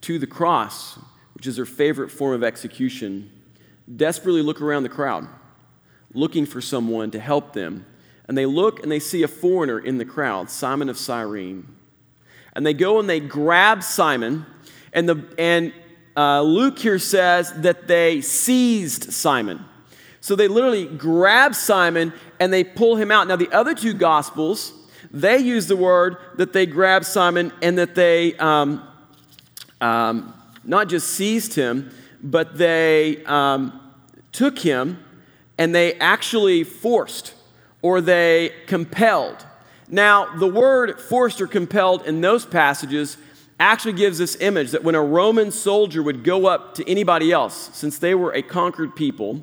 to 0.00 0.18
the 0.18 0.26
cross, 0.26 0.98
which 1.34 1.46
is 1.46 1.56
their 1.56 1.66
favorite 1.66 2.10
form 2.10 2.32
of 2.32 2.42
execution, 2.42 3.30
desperately 3.96 4.40
look 4.40 4.62
around 4.62 4.84
the 4.84 4.88
crowd, 4.88 5.28
looking 6.14 6.46
for 6.46 6.62
someone 6.62 7.10
to 7.10 7.20
help 7.20 7.52
them. 7.52 7.84
And 8.28 8.38
they 8.38 8.46
look 8.46 8.82
and 8.82 8.90
they 8.90 8.98
see 8.98 9.22
a 9.24 9.28
foreigner 9.28 9.78
in 9.78 9.98
the 9.98 10.06
crowd, 10.06 10.48
Simon 10.48 10.88
of 10.88 10.96
Cyrene 10.96 11.74
and 12.54 12.64
they 12.64 12.74
go 12.74 12.98
and 12.98 13.08
they 13.08 13.20
grab 13.20 13.82
Simon, 13.82 14.46
and, 14.92 15.08
the, 15.08 15.24
and 15.38 15.72
uh, 16.16 16.42
Luke 16.42 16.78
here 16.78 16.98
says 16.98 17.52
that 17.62 17.86
they 17.86 18.20
seized 18.20 19.12
Simon. 19.12 19.64
So 20.20 20.34
they 20.34 20.48
literally 20.48 20.86
grab 20.86 21.54
Simon 21.54 22.12
and 22.40 22.52
they 22.52 22.64
pull 22.64 22.96
him 22.96 23.10
out. 23.10 23.28
Now, 23.28 23.36
the 23.36 23.50
other 23.52 23.74
two 23.74 23.94
gospels, 23.94 24.72
they 25.10 25.38
use 25.38 25.68
the 25.68 25.76
word 25.76 26.16
that 26.36 26.52
they 26.52 26.66
grabbed 26.66 27.06
Simon 27.06 27.52
and 27.62 27.78
that 27.78 27.94
they 27.94 28.34
um, 28.36 28.86
um, 29.80 30.34
not 30.64 30.88
just 30.88 31.08
seized 31.10 31.54
him, 31.54 31.90
but 32.22 32.58
they 32.58 33.24
um, 33.24 33.80
took 34.32 34.58
him 34.58 35.02
and 35.56 35.74
they 35.74 35.94
actually 35.94 36.64
forced 36.64 37.34
or 37.80 38.00
they 38.00 38.52
compelled. 38.66 39.46
Now, 39.90 40.36
the 40.36 40.46
word 40.46 41.00
forced 41.00 41.40
or 41.40 41.46
compelled 41.46 42.06
in 42.06 42.20
those 42.20 42.44
passages 42.44 43.16
actually 43.58 43.94
gives 43.94 44.18
this 44.18 44.36
image 44.40 44.70
that 44.70 44.84
when 44.84 44.94
a 44.94 45.02
Roman 45.02 45.50
soldier 45.50 46.02
would 46.02 46.22
go 46.22 46.46
up 46.46 46.74
to 46.74 46.88
anybody 46.88 47.32
else, 47.32 47.70
since 47.72 47.98
they 47.98 48.14
were 48.14 48.32
a 48.32 48.42
conquered 48.42 48.94
people 48.94 49.42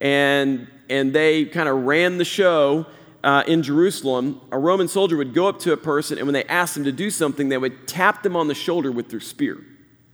and, 0.00 0.68
and 0.88 1.12
they 1.12 1.46
kind 1.46 1.68
of 1.68 1.84
ran 1.84 2.18
the 2.18 2.24
show 2.24 2.86
uh, 3.24 3.42
in 3.48 3.62
Jerusalem, 3.62 4.40
a 4.52 4.58
Roman 4.58 4.86
soldier 4.86 5.16
would 5.16 5.34
go 5.34 5.48
up 5.48 5.58
to 5.60 5.72
a 5.72 5.76
person 5.76 6.18
and 6.18 6.26
when 6.26 6.34
they 6.34 6.44
asked 6.44 6.74
them 6.74 6.84
to 6.84 6.92
do 6.92 7.10
something, 7.10 7.48
they 7.48 7.58
would 7.58 7.88
tap 7.88 8.22
them 8.22 8.36
on 8.36 8.46
the 8.46 8.54
shoulder 8.54 8.92
with 8.92 9.08
their 9.08 9.20
spear. 9.20 9.56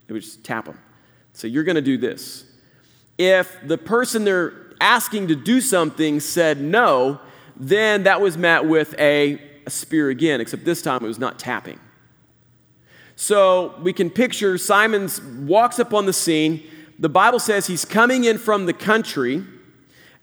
They 0.06 0.14
would 0.14 0.22
just 0.22 0.44
tap 0.44 0.66
them. 0.66 0.78
So, 1.32 1.46
you're 1.46 1.64
going 1.64 1.74
to 1.74 1.82
do 1.82 1.98
this. 1.98 2.44
If 3.18 3.56
the 3.64 3.76
person 3.76 4.24
they're 4.24 4.54
asking 4.80 5.28
to 5.28 5.34
do 5.34 5.60
something 5.60 6.20
said 6.20 6.60
no, 6.60 7.20
then 7.56 8.04
that 8.04 8.20
was 8.20 8.38
met 8.38 8.64
with 8.64 8.94
a 8.98 9.40
a 9.66 9.70
spear 9.70 10.10
again, 10.10 10.40
except 10.40 10.64
this 10.64 10.82
time 10.82 11.04
it 11.04 11.08
was 11.08 11.18
not 11.18 11.38
tapping. 11.38 11.78
So 13.16 13.74
we 13.82 13.92
can 13.92 14.10
picture 14.10 14.58
Simon's 14.58 15.20
walks 15.22 15.78
up 15.78 15.94
on 15.94 16.06
the 16.06 16.12
scene. 16.12 16.64
The 16.98 17.08
Bible 17.08 17.38
says 17.38 17.66
he's 17.66 17.84
coming 17.84 18.24
in 18.24 18.38
from 18.38 18.66
the 18.66 18.72
country. 18.72 19.44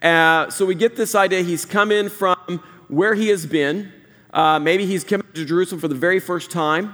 Uh, 0.01 0.49
so 0.49 0.65
we 0.65 0.75
get 0.75 0.95
this 0.95 1.15
idea 1.15 1.41
he's 1.41 1.65
come 1.65 1.91
in 1.91 2.09
from 2.09 2.61
where 2.87 3.15
he 3.15 3.29
has 3.29 3.45
been. 3.45 3.91
Uh, 4.33 4.59
maybe 4.59 4.85
he's 4.85 5.03
coming 5.03 5.27
to 5.33 5.45
Jerusalem 5.45 5.79
for 5.79 5.87
the 5.87 5.95
very 5.95 6.19
first 6.19 6.51
time. 6.51 6.93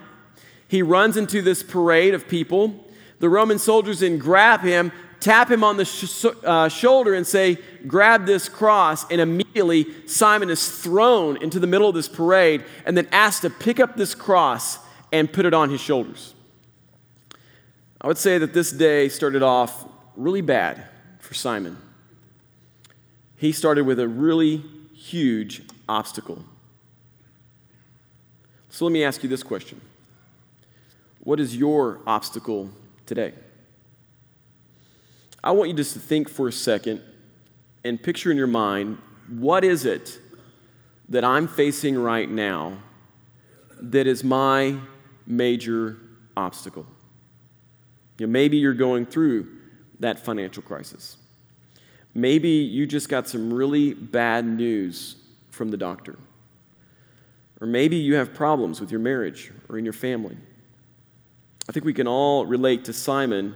He 0.68 0.82
runs 0.82 1.18
into 1.18 1.42
this 1.42 1.64
parade 1.64 2.14
of 2.14 2.28
people. 2.28 2.86
The 3.20 3.30
Roman 3.30 3.58
soldiers 3.58 4.02
then 4.02 4.18
grab 4.18 4.62
him, 4.62 4.92
tap 5.20 5.50
him 5.50 5.64
on 5.64 5.78
the 5.78 5.86
sh- 5.86 6.26
uh, 6.44 6.70
shoulder, 6.70 7.14
and 7.14 7.26
say, 7.26 7.58
Grab 7.86 8.26
this 8.26 8.50
cross. 8.50 9.10
And 9.10 9.22
immediately 9.22 10.08
Simon 10.08 10.50
is 10.50 10.82
thrown 10.82 11.42
into 11.42 11.60
the 11.60 11.68
middle 11.68 11.90
of 11.90 11.96
this 11.96 12.08
parade 12.08 12.64
and 12.86 12.98
then 12.98 13.08
asked 13.12 13.42
to 13.44 13.50
pick 13.50 13.80
up 13.80 13.96
this 13.96 14.14
cross 14.16 14.80
and 15.12 15.32
put 15.32 15.46
it 15.46 15.54
on 15.54 15.70
his 15.70 15.82
shoulders. 15.82 16.34
I 18.02 18.08
would 18.08 18.18
say 18.18 18.38
that 18.38 18.54
this 18.54 18.72
day 18.72 19.10
started 19.10 19.42
off 19.42 19.86
really 20.16 20.42
bad 20.42 20.84
for 21.20 21.34
Simon. 21.34 21.78
He 23.38 23.52
started 23.52 23.86
with 23.86 24.00
a 24.00 24.08
really 24.08 24.64
huge 24.94 25.62
obstacle. 25.88 26.44
So 28.70 28.86
let 28.86 28.92
me 28.92 29.04
ask 29.04 29.24
you 29.24 29.30
this 29.30 29.44
question 29.44 29.82
What 31.24 31.40
is 31.40 31.56
your 31.56 32.00
obstacle 32.06 32.70
today? 33.06 33.34
I 35.48 35.52
want 35.52 35.70
you 35.70 35.76
just 35.78 35.94
to 35.94 36.00
think 36.00 36.28
for 36.28 36.50
a 36.50 36.52
second 36.52 37.02
and 37.86 38.04
picture 38.04 38.30
in 38.30 38.36
your 38.36 38.48
mind 38.48 38.98
what 39.30 39.64
is 39.64 39.86
it 39.86 40.20
that 41.08 41.24
I'm 41.24 41.48
facing 41.48 41.98
right 41.98 42.30
now 42.30 42.80
that 43.80 44.08
is 44.08 44.26
my 44.26 44.78
major 45.26 46.00
obstacle? 46.36 46.86
You 48.18 48.28
know, 48.28 48.32
maybe 48.32 48.58
you're 48.58 48.74
going 48.74 49.06
through 49.06 49.48
that 50.02 50.20
financial 50.20 50.64
crisis. 50.64 51.16
Maybe 52.14 52.50
you 52.50 52.86
just 52.86 53.08
got 53.08 53.30
some 53.30 53.54
really 53.54 53.94
bad 53.94 54.44
news 54.46 55.16
from 55.50 55.70
the 55.70 55.78
doctor. 55.78 56.20
Or 57.62 57.68
maybe 57.68 57.96
you 57.96 58.16
have 58.16 58.34
problems 58.34 58.82
with 58.82 58.92
your 58.92 59.00
marriage 59.00 59.54
or 59.70 59.78
in 59.78 59.86
your 59.86 59.94
family. 59.94 60.36
I 61.70 61.72
think 61.72 61.86
we 61.86 61.94
can 61.94 62.06
all 62.06 62.46
relate 62.46 62.84
to 62.84 62.92
Simon 62.92 63.56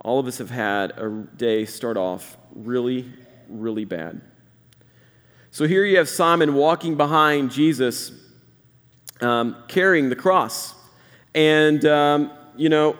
all 0.00 0.18
of 0.18 0.26
us 0.26 0.38
have 0.38 0.50
had 0.50 0.92
a 0.98 1.26
day 1.36 1.64
start 1.64 1.96
off 1.96 2.36
really, 2.54 3.12
really 3.48 3.84
bad. 3.84 4.20
So 5.50 5.66
here 5.66 5.84
you 5.84 5.98
have 5.98 6.08
Simon 6.08 6.54
walking 6.54 6.96
behind 6.96 7.50
Jesus, 7.50 8.12
um, 9.20 9.56
carrying 9.68 10.08
the 10.08 10.16
cross. 10.16 10.74
And, 11.34 11.84
um, 11.84 12.30
you 12.56 12.68
know, 12.68 12.96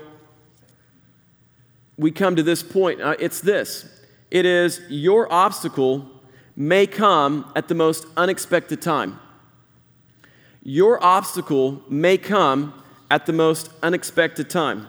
we 1.97 2.11
come 2.11 2.37
to 2.37 2.43
this 2.43 2.63
point. 2.63 3.01
Uh, 3.01 3.15
it's 3.19 3.41
this 3.41 3.89
it 4.31 4.47
is 4.47 4.81
your 4.89 5.33
obstacle 5.33 6.09
may 6.57 6.87
come 6.87 7.51
at 7.57 7.69
the 7.69 7.75
most 7.75 8.05
unexpected 8.17 8.81
time. 8.83 9.19
Your 10.63 11.03
obstacle 11.03 11.83
may 11.89 12.19
come 12.19 12.75
at 13.11 13.27
the 13.27 13.33
most 13.33 13.71
unexpected 13.83 14.51
time. 14.51 14.87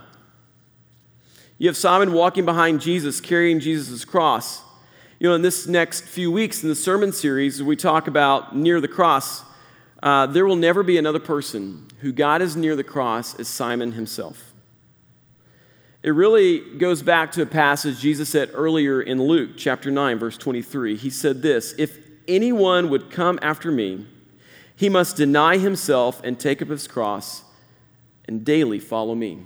You 1.61 1.67
have 1.67 1.77
Simon 1.77 2.13
walking 2.13 2.43
behind 2.43 2.81
Jesus, 2.81 3.21
carrying 3.21 3.59
Jesus' 3.59 4.03
cross. 4.03 4.63
You 5.19 5.29
know, 5.29 5.35
in 5.35 5.43
this 5.43 5.67
next 5.67 6.05
few 6.05 6.31
weeks 6.31 6.63
in 6.63 6.69
the 6.69 6.75
sermon 6.75 7.13
series, 7.13 7.61
we 7.61 7.75
talk 7.75 8.07
about 8.07 8.55
near 8.55 8.81
the 8.81 8.87
cross. 8.87 9.43
Uh, 10.01 10.25
there 10.25 10.47
will 10.47 10.55
never 10.55 10.81
be 10.81 10.97
another 10.97 11.19
person 11.19 11.87
who 11.99 12.11
God 12.13 12.41
is 12.41 12.55
near 12.55 12.75
the 12.75 12.83
cross 12.83 13.39
as 13.39 13.47
Simon 13.47 13.91
himself. 13.91 14.53
It 16.01 16.09
really 16.09 16.61
goes 16.79 17.03
back 17.03 17.31
to 17.33 17.43
a 17.43 17.45
passage 17.45 17.99
Jesus 17.99 18.29
said 18.29 18.49
earlier 18.55 18.99
in 18.99 19.21
Luke 19.21 19.51
chapter 19.55 19.91
9, 19.91 20.17
verse 20.17 20.39
23. 20.39 20.95
He 20.95 21.11
said 21.11 21.43
this 21.43 21.75
If 21.77 21.99
anyone 22.27 22.89
would 22.89 23.11
come 23.11 23.37
after 23.43 23.71
me, 23.71 24.07
he 24.75 24.89
must 24.89 25.15
deny 25.15 25.59
himself 25.59 26.21
and 26.23 26.39
take 26.39 26.59
up 26.63 26.69
his 26.69 26.87
cross 26.87 27.43
and 28.27 28.43
daily 28.43 28.79
follow 28.79 29.13
me. 29.13 29.43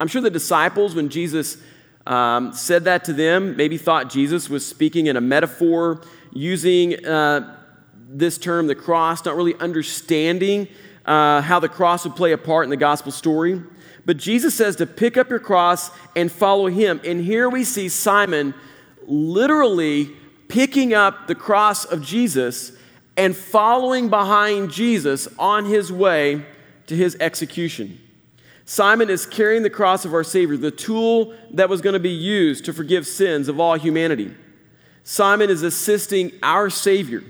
I'm 0.00 0.08
sure 0.08 0.22
the 0.22 0.30
disciples, 0.30 0.94
when 0.94 1.10
Jesus 1.10 1.58
um, 2.06 2.54
said 2.54 2.84
that 2.84 3.04
to 3.04 3.12
them, 3.12 3.54
maybe 3.56 3.76
thought 3.76 4.08
Jesus 4.08 4.48
was 4.48 4.66
speaking 4.66 5.06
in 5.06 5.16
a 5.16 5.20
metaphor, 5.20 6.00
using 6.32 7.04
uh, 7.04 7.56
this 8.08 8.38
term, 8.38 8.66
the 8.66 8.74
cross, 8.74 9.24
not 9.24 9.36
really 9.36 9.54
understanding 9.56 10.68
uh, 11.04 11.42
how 11.42 11.60
the 11.60 11.68
cross 11.68 12.04
would 12.04 12.16
play 12.16 12.32
a 12.32 12.38
part 12.38 12.64
in 12.64 12.70
the 12.70 12.76
gospel 12.78 13.12
story. 13.12 13.62
But 14.06 14.16
Jesus 14.16 14.54
says 14.54 14.76
to 14.76 14.86
pick 14.86 15.18
up 15.18 15.28
your 15.28 15.38
cross 15.38 15.90
and 16.16 16.32
follow 16.32 16.68
him. 16.68 17.00
And 17.04 17.22
here 17.22 17.50
we 17.50 17.62
see 17.62 17.90
Simon 17.90 18.54
literally 19.06 20.10
picking 20.48 20.94
up 20.94 21.26
the 21.26 21.34
cross 21.34 21.84
of 21.84 22.02
Jesus 22.02 22.72
and 23.16 23.36
following 23.36 24.08
behind 24.08 24.70
Jesus 24.70 25.28
on 25.38 25.66
his 25.66 25.92
way 25.92 26.44
to 26.86 26.96
his 26.96 27.16
execution. 27.20 27.98
Simon 28.70 29.10
is 29.10 29.26
carrying 29.26 29.64
the 29.64 29.68
cross 29.68 30.04
of 30.04 30.14
our 30.14 30.22
Savior, 30.22 30.56
the 30.56 30.70
tool 30.70 31.34
that 31.50 31.68
was 31.68 31.80
going 31.80 31.94
to 31.94 31.98
be 31.98 32.08
used 32.08 32.64
to 32.64 32.72
forgive 32.72 33.04
sins 33.04 33.48
of 33.48 33.58
all 33.58 33.74
humanity. 33.74 34.32
Simon 35.02 35.50
is 35.50 35.64
assisting 35.64 36.30
our 36.40 36.70
Savior 36.70 37.24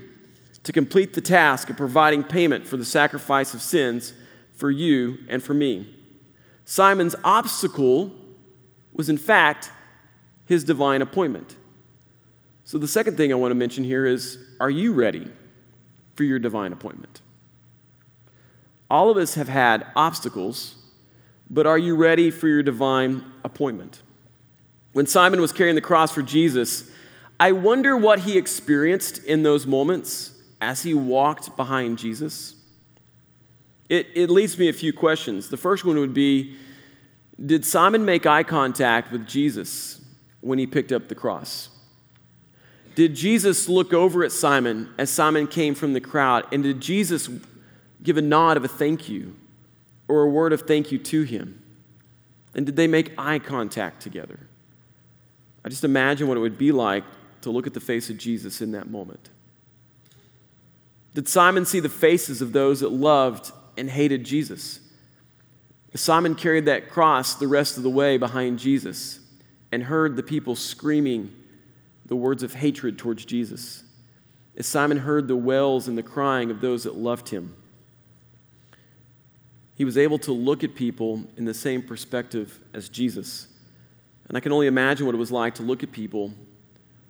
to 0.61 0.71
complete 0.71 1.15
the 1.15 1.19
task 1.19 1.71
of 1.71 1.77
providing 1.77 2.23
payment 2.23 2.67
for 2.67 2.77
the 2.77 2.85
sacrifice 2.85 3.55
of 3.55 3.61
sins 3.63 4.13
for 4.53 4.69
you 4.69 5.17
and 5.29 5.41
for 5.41 5.55
me. 5.55 5.91
Simon's 6.63 7.15
obstacle 7.23 8.11
was, 8.93 9.09
in 9.09 9.17
fact, 9.17 9.71
his 10.45 10.63
divine 10.63 11.01
appointment. 11.01 11.55
So, 12.65 12.77
the 12.77 12.87
second 12.87 13.17
thing 13.17 13.31
I 13.31 13.35
want 13.35 13.49
to 13.49 13.55
mention 13.55 13.83
here 13.83 14.05
is 14.05 14.37
are 14.59 14.69
you 14.69 14.93
ready 14.93 15.27
for 16.13 16.23
your 16.23 16.37
divine 16.37 16.71
appointment? 16.71 17.21
All 18.91 19.09
of 19.09 19.17
us 19.17 19.33
have 19.33 19.49
had 19.49 19.87
obstacles 19.95 20.75
but 21.51 21.67
are 21.67 21.77
you 21.77 21.95
ready 21.95 22.31
for 22.31 22.47
your 22.47 22.63
divine 22.63 23.25
appointment? 23.43 24.01
When 24.93 25.05
Simon 25.05 25.41
was 25.41 25.51
carrying 25.51 25.75
the 25.75 25.81
cross 25.81 26.11
for 26.11 26.21
Jesus, 26.21 26.89
I 27.39 27.51
wonder 27.51 27.97
what 27.97 28.19
he 28.19 28.37
experienced 28.37 29.23
in 29.25 29.43
those 29.43 29.67
moments 29.67 30.33
as 30.61 30.83
he 30.83 30.93
walked 30.93 31.57
behind 31.57 31.97
Jesus. 31.97 32.55
It, 33.89 34.07
it 34.15 34.29
leads 34.29 34.57
me 34.57 34.69
a 34.69 34.73
few 34.73 34.93
questions. 34.93 35.49
The 35.49 35.57
first 35.57 35.83
one 35.83 35.97
would 35.99 36.13
be 36.13 36.55
Did 37.45 37.65
Simon 37.65 38.05
make 38.05 38.25
eye 38.25 38.43
contact 38.43 39.11
with 39.11 39.27
Jesus 39.27 40.01
when 40.39 40.57
he 40.57 40.65
picked 40.65 40.93
up 40.93 41.09
the 41.09 41.15
cross? 41.15 41.67
Did 42.95 43.13
Jesus 43.13 43.67
look 43.67 43.93
over 43.93 44.23
at 44.23 44.31
Simon 44.31 44.93
as 44.97 45.09
Simon 45.09 45.47
came 45.47 45.75
from 45.75 45.91
the 45.91 46.01
crowd? 46.01 46.45
And 46.53 46.63
did 46.63 46.79
Jesus 46.79 47.29
give 48.01 48.15
a 48.15 48.21
nod 48.21 48.55
of 48.55 48.63
a 48.63 48.69
thank 48.69 49.09
you 49.09 49.35
or 50.11 50.23
a 50.23 50.29
word 50.29 50.51
of 50.51 50.63
thank 50.63 50.91
you 50.91 50.97
to 50.97 51.23
him? 51.23 51.63
And 52.53 52.65
did 52.65 52.75
they 52.75 52.87
make 52.87 53.13
eye 53.17 53.39
contact 53.39 54.01
together? 54.01 54.39
I 55.63 55.69
just 55.69 55.85
imagine 55.85 56.27
what 56.27 56.35
it 56.35 56.41
would 56.41 56.57
be 56.57 56.73
like 56.73 57.05
to 57.41 57.49
look 57.49 57.65
at 57.65 57.73
the 57.73 57.79
face 57.79 58.09
of 58.09 58.17
Jesus 58.17 58.61
in 58.61 58.73
that 58.73 58.89
moment. 58.89 59.29
Did 61.13 61.29
Simon 61.29 61.65
see 61.65 61.79
the 61.79 61.87
faces 61.87 62.41
of 62.41 62.51
those 62.51 62.81
that 62.81 62.91
loved 62.91 63.53
and 63.77 63.89
hated 63.89 64.25
Jesus? 64.25 64.81
As 65.93 66.01
Simon 66.01 66.35
carried 66.35 66.65
that 66.65 66.89
cross 66.89 67.35
the 67.35 67.47
rest 67.47 67.77
of 67.77 67.83
the 67.83 67.89
way 67.89 68.17
behind 68.17 68.59
Jesus 68.59 69.19
and 69.71 69.83
heard 69.83 70.17
the 70.17 70.23
people 70.23 70.57
screaming 70.57 71.33
the 72.05 72.17
words 72.17 72.43
of 72.43 72.53
hatred 72.53 72.97
towards 72.97 73.23
Jesus. 73.23 73.83
As 74.57 74.67
Simon 74.67 74.97
heard 74.97 75.29
the 75.29 75.37
wails 75.37 75.87
and 75.87 75.97
the 75.97 76.03
crying 76.03 76.51
of 76.51 76.59
those 76.59 76.83
that 76.83 76.95
loved 76.95 77.29
him, 77.29 77.55
he 79.81 79.85
was 79.85 79.97
able 79.97 80.19
to 80.19 80.31
look 80.31 80.63
at 80.63 80.75
people 80.75 81.23
in 81.37 81.45
the 81.45 81.55
same 81.55 81.81
perspective 81.81 82.59
as 82.71 82.87
Jesus. 82.87 83.47
And 84.27 84.37
I 84.37 84.39
can 84.39 84.51
only 84.51 84.67
imagine 84.67 85.07
what 85.07 85.15
it 85.15 85.17
was 85.17 85.31
like 85.31 85.55
to 85.55 85.63
look 85.63 85.81
at 85.81 85.91
people 85.91 86.31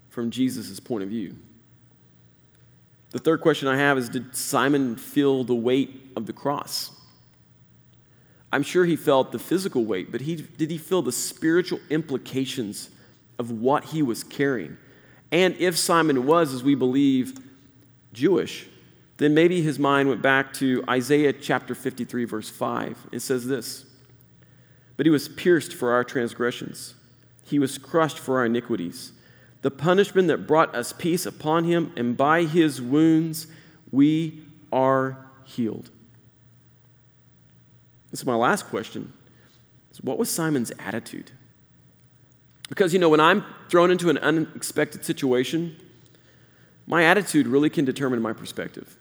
from 0.07 0.31
Jesus' 0.31 0.79
point 0.79 1.03
of 1.03 1.09
view. 1.09 1.35
The 3.09 3.19
third 3.19 3.41
question 3.41 3.67
I 3.67 3.75
have 3.75 3.97
is 3.97 4.07
Did 4.07 4.33
Simon 4.37 4.95
feel 4.95 5.43
the 5.43 5.53
weight 5.53 6.13
of 6.15 6.27
the 6.27 6.31
cross? 6.31 6.91
I'm 8.53 8.63
sure 8.63 8.85
he 8.85 8.95
felt 8.95 9.33
the 9.33 9.39
physical 9.39 9.83
weight, 9.83 10.09
but 10.09 10.21
he, 10.21 10.37
did 10.37 10.71
he 10.71 10.77
feel 10.77 11.01
the 11.01 11.11
spiritual 11.11 11.81
implications 11.89 12.89
of 13.37 13.51
what 13.51 13.83
he 13.83 14.01
was 14.01 14.23
carrying? 14.23 14.77
And 15.29 15.57
if 15.57 15.77
Simon 15.77 16.25
was, 16.25 16.53
as 16.53 16.63
we 16.63 16.75
believe, 16.75 17.37
Jewish, 18.13 18.69
then 19.21 19.33
maybe 19.33 19.61
his 19.61 19.77
mind 19.77 20.09
went 20.09 20.21
back 20.21 20.53
to 20.53 20.83
Isaiah 20.89 21.33
chapter 21.33 21.75
53, 21.75 22.25
verse 22.25 22.49
5. 22.49 23.09
It 23.11 23.19
says 23.19 23.45
this 23.45 23.85
But 24.97 25.05
he 25.05 25.09
was 25.09 25.29
pierced 25.29 25.73
for 25.73 25.91
our 25.91 26.03
transgressions, 26.03 26.95
he 27.43 27.59
was 27.59 27.77
crushed 27.77 28.19
for 28.19 28.39
our 28.39 28.45
iniquities. 28.45 29.13
The 29.61 29.69
punishment 29.69 30.27
that 30.29 30.47
brought 30.47 30.73
us 30.73 30.91
peace 30.91 31.27
upon 31.27 31.65
him, 31.65 31.93
and 31.95 32.17
by 32.17 32.45
his 32.45 32.81
wounds 32.81 33.45
we 33.91 34.43
are 34.71 35.27
healed. 35.43 35.91
This 38.09 38.21
is 38.21 38.25
my 38.25 38.35
last 38.35 38.67
question. 38.67 39.13
What 40.01 40.17
was 40.17 40.31
Simon's 40.31 40.71
attitude? 40.79 41.29
Because, 42.69 42.91
you 42.91 42.97
know, 42.97 43.09
when 43.09 43.19
I'm 43.19 43.45
thrown 43.69 43.91
into 43.91 44.09
an 44.09 44.17
unexpected 44.17 45.05
situation, 45.05 45.75
my 46.87 47.03
attitude 47.03 47.45
really 47.45 47.69
can 47.69 47.85
determine 47.85 48.19
my 48.19 48.33
perspective. 48.33 48.97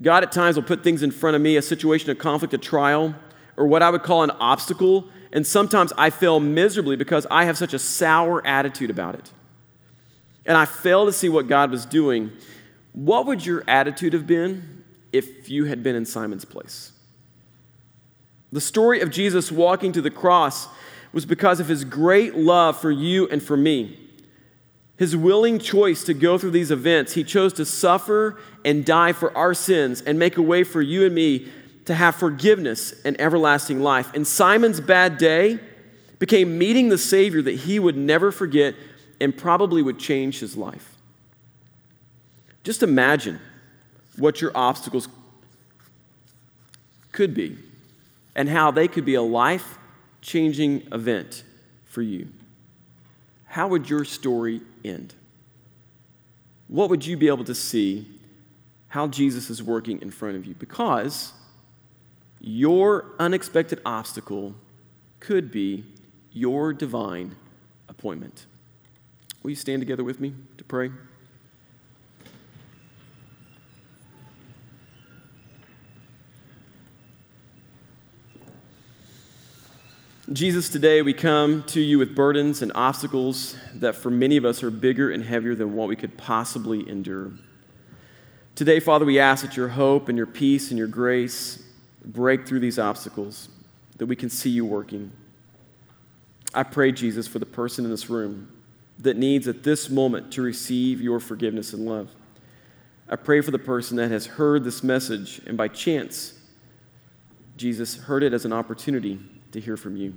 God 0.00 0.22
at 0.22 0.32
times 0.32 0.56
will 0.56 0.62
put 0.62 0.84
things 0.84 1.02
in 1.02 1.10
front 1.10 1.36
of 1.36 1.42
me, 1.42 1.56
a 1.56 1.62
situation 1.62 2.10
of 2.10 2.18
conflict, 2.18 2.54
a 2.54 2.58
trial, 2.58 3.14
or 3.56 3.66
what 3.66 3.82
I 3.82 3.90
would 3.90 4.02
call 4.02 4.22
an 4.22 4.30
obstacle, 4.32 5.08
and 5.32 5.46
sometimes 5.46 5.92
I 5.98 6.10
fail 6.10 6.40
miserably 6.40 6.96
because 6.96 7.26
I 7.30 7.44
have 7.44 7.58
such 7.58 7.74
a 7.74 7.78
sour 7.78 8.46
attitude 8.46 8.90
about 8.90 9.14
it. 9.16 9.30
And 10.46 10.56
I 10.56 10.64
fail 10.64 11.04
to 11.06 11.12
see 11.12 11.28
what 11.28 11.48
God 11.48 11.70
was 11.70 11.84
doing. 11.84 12.30
What 12.92 13.26
would 13.26 13.44
your 13.44 13.64
attitude 13.68 14.12
have 14.12 14.26
been 14.26 14.84
if 15.12 15.50
you 15.50 15.64
had 15.64 15.82
been 15.82 15.96
in 15.96 16.06
Simon's 16.06 16.44
place? 16.44 16.92
The 18.50 18.60
story 18.60 19.00
of 19.00 19.10
Jesus 19.10 19.52
walking 19.52 19.92
to 19.92 20.00
the 20.00 20.10
cross 20.10 20.68
was 21.12 21.26
because 21.26 21.60
of 21.60 21.68
his 21.68 21.84
great 21.84 22.36
love 22.36 22.80
for 22.80 22.90
you 22.90 23.28
and 23.28 23.42
for 23.42 23.56
me 23.56 24.07
his 24.98 25.16
willing 25.16 25.60
choice 25.60 26.02
to 26.04 26.12
go 26.12 26.36
through 26.38 26.50
these 26.50 26.72
events, 26.72 27.14
he 27.14 27.22
chose 27.22 27.52
to 27.54 27.64
suffer 27.64 28.36
and 28.64 28.84
die 28.84 29.12
for 29.12 29.34
our 29.38 29.54
sins 29.54 30.02
and 30.02 30.18
make 30.18 30.36
a 30.36 30.42
way 30.42 30.64
for 30.64 30.82
you 30.82 31.06
and 31.06 31.14
me 31.14 31.46
to 31.84 31.94
have 31.94 32.16
forgiveness 32.16 32.92
and 33.04 33.18
everlasting 33.20 33.80
life. 33.80 34.12
And 34.12 34.26
Simon's 34.26 34.80
bad 34.80 35.16
day 35.16 35.60
became 36.18 36.58
meeting 36.58 36.88
the 36.88 36.98
Savior 36.98 37.40
that 37.42 37.54
he 37.54 37.78
would 37.78 37.96
never 37.96 38.32
forget 38.32 38.74
and 39.20 39.34
probably 39.36 39.82
would 39.82 40.00
change 40.00 40.40
his 40.40 40.56
life. 40.56 40.96
Just 42.64 42.82
imagine 42.82 43.38
what 44.16 44.40
your 44.40 44.50
obstacles 44.56 45.08
could 47.12 47.34
be 47.34 47.56
and 48.34 48.48
how 48.48 48.72
they 48.72 48.88
could 48.88 49.04
be 49.04 49.14
a 49.14 49.22
life 49.22 49.78
changing 50.22 50.88
event 50.90 51.44
for 51.84 52.02
you 52.02 52.26
how 53.48 53.66
would 53.66 53.88
your 53.88 54.04
story 54.04 54.60
end? 54.88 55.14
What 56.66 56.90
would 56.90 57.06
you 57.06 57.16
be 57.16 57.28
able 57.28 57.44
to 57.44 57.54
see 57.54 58.06
how 58.88 59.06
Jesus 59.06 59.50
is 59.50 59.62
working 59.62 60.00
in 60.02 60.10
front 60.10 60.36
of 60.36 60.46
you? 60.46 60.54
Because 60.54 61.32
your 62.40 63.06
unexpected 63.18 63.80
obstacle 63.84 64.54
could 65.20 65.50
be 65.50 65.84
your 66.32 66.72
divine 66.72 67.36
appointment. 67.88 68.46
Will 69.42 69.50
you 69.50 69.56
stand 69.56 69.80
together 69.80 70.04
with 70.04 70.20
me 70.20 70.34
to 70.56 70.64
pray? 70.64 70.90
Jesus, 80.30 80.68
today 80.68 81.00
we 81.00 81.14
come 81.14 81.62
to 81.68 81.80
you 81.80 81.98
with 81.98 82.14
burdens 82.14 82.60
and 82.60 82.70
obstacles 82.74 83.56
that 83.76 83.94
for 83.94 84.10
many 84.10 84.36
of 84.36 84.44
us 84.44 84.62
are 84.62 84.70
bigger 84.70 85.10
and 85.10 85.24
heavier 85.24 85.54
than 85.54 85.72
what 85.74 85.88
we 85.88 85.96
could 85.96 86.18
possibly 86.18 86.86
endure. 86.86 87.32
Today, 88.54 88.78
Father, 88.78 89.06
we 89.06 89.18
ask 89.18 89.42
that 89.42 89.56
your 89.56 89.68
hope 89.68 90.10
and 90.10 90.18
your 90.18 90.26
peace 90.26 90.68
and 90.68 90.76
your 90.76 90.86
grace 90.86 91.62
break 92.04 92.46
through 92.46 92.60
these 92.60 92.78
obstacles, 92.78 93.48
that 93.96 94.04
we 94.04 94.16
can 94.16 94.28
see 94.28 94.50
you 94.50 94.66
working. 94.66 95.12
I 96.52 96.62
pray, 96.62 96.92
Jesus, 96.92 97.26
for 97.26 97.38
the 97.38 97.46
person 97.46 97.86
in 97.86 97.90
this 97.90 98.10
room 98.10 98.52
that 98.98 99.16
needs 99.16 99.48
at 99.48 99.62
this 99.62 99.88
moment 99.88 100.30
to 100.32 100.42
receive 100.42 101.00
your 101.00 101.20
forgiveness 101.20 101.72
and 101.72 101.86
love. 101.86 102.10
I 103.08 103.16
pray 103.16 103.40
for 103.40 103.50
the 103.50 103.58
person 103.58 103.96
that 103.96 104.10
has 104.10 104.26
heard 104.26 104.62
this 104.62 104.82
message 104.82 105.40
and 105.46 105.56
by 105.56 105.68
chance, 105.68 106.34
Jesus, 107.56 107.96
heard 107.96 108.22
it 108.22 108.34
as 108.34 108.44
an 108.44 108.52
opportunity 108.52 109.20
to 109.52 109.60
hear 109.60 109.76
from 109.76 109.96
you. 109.96 110.14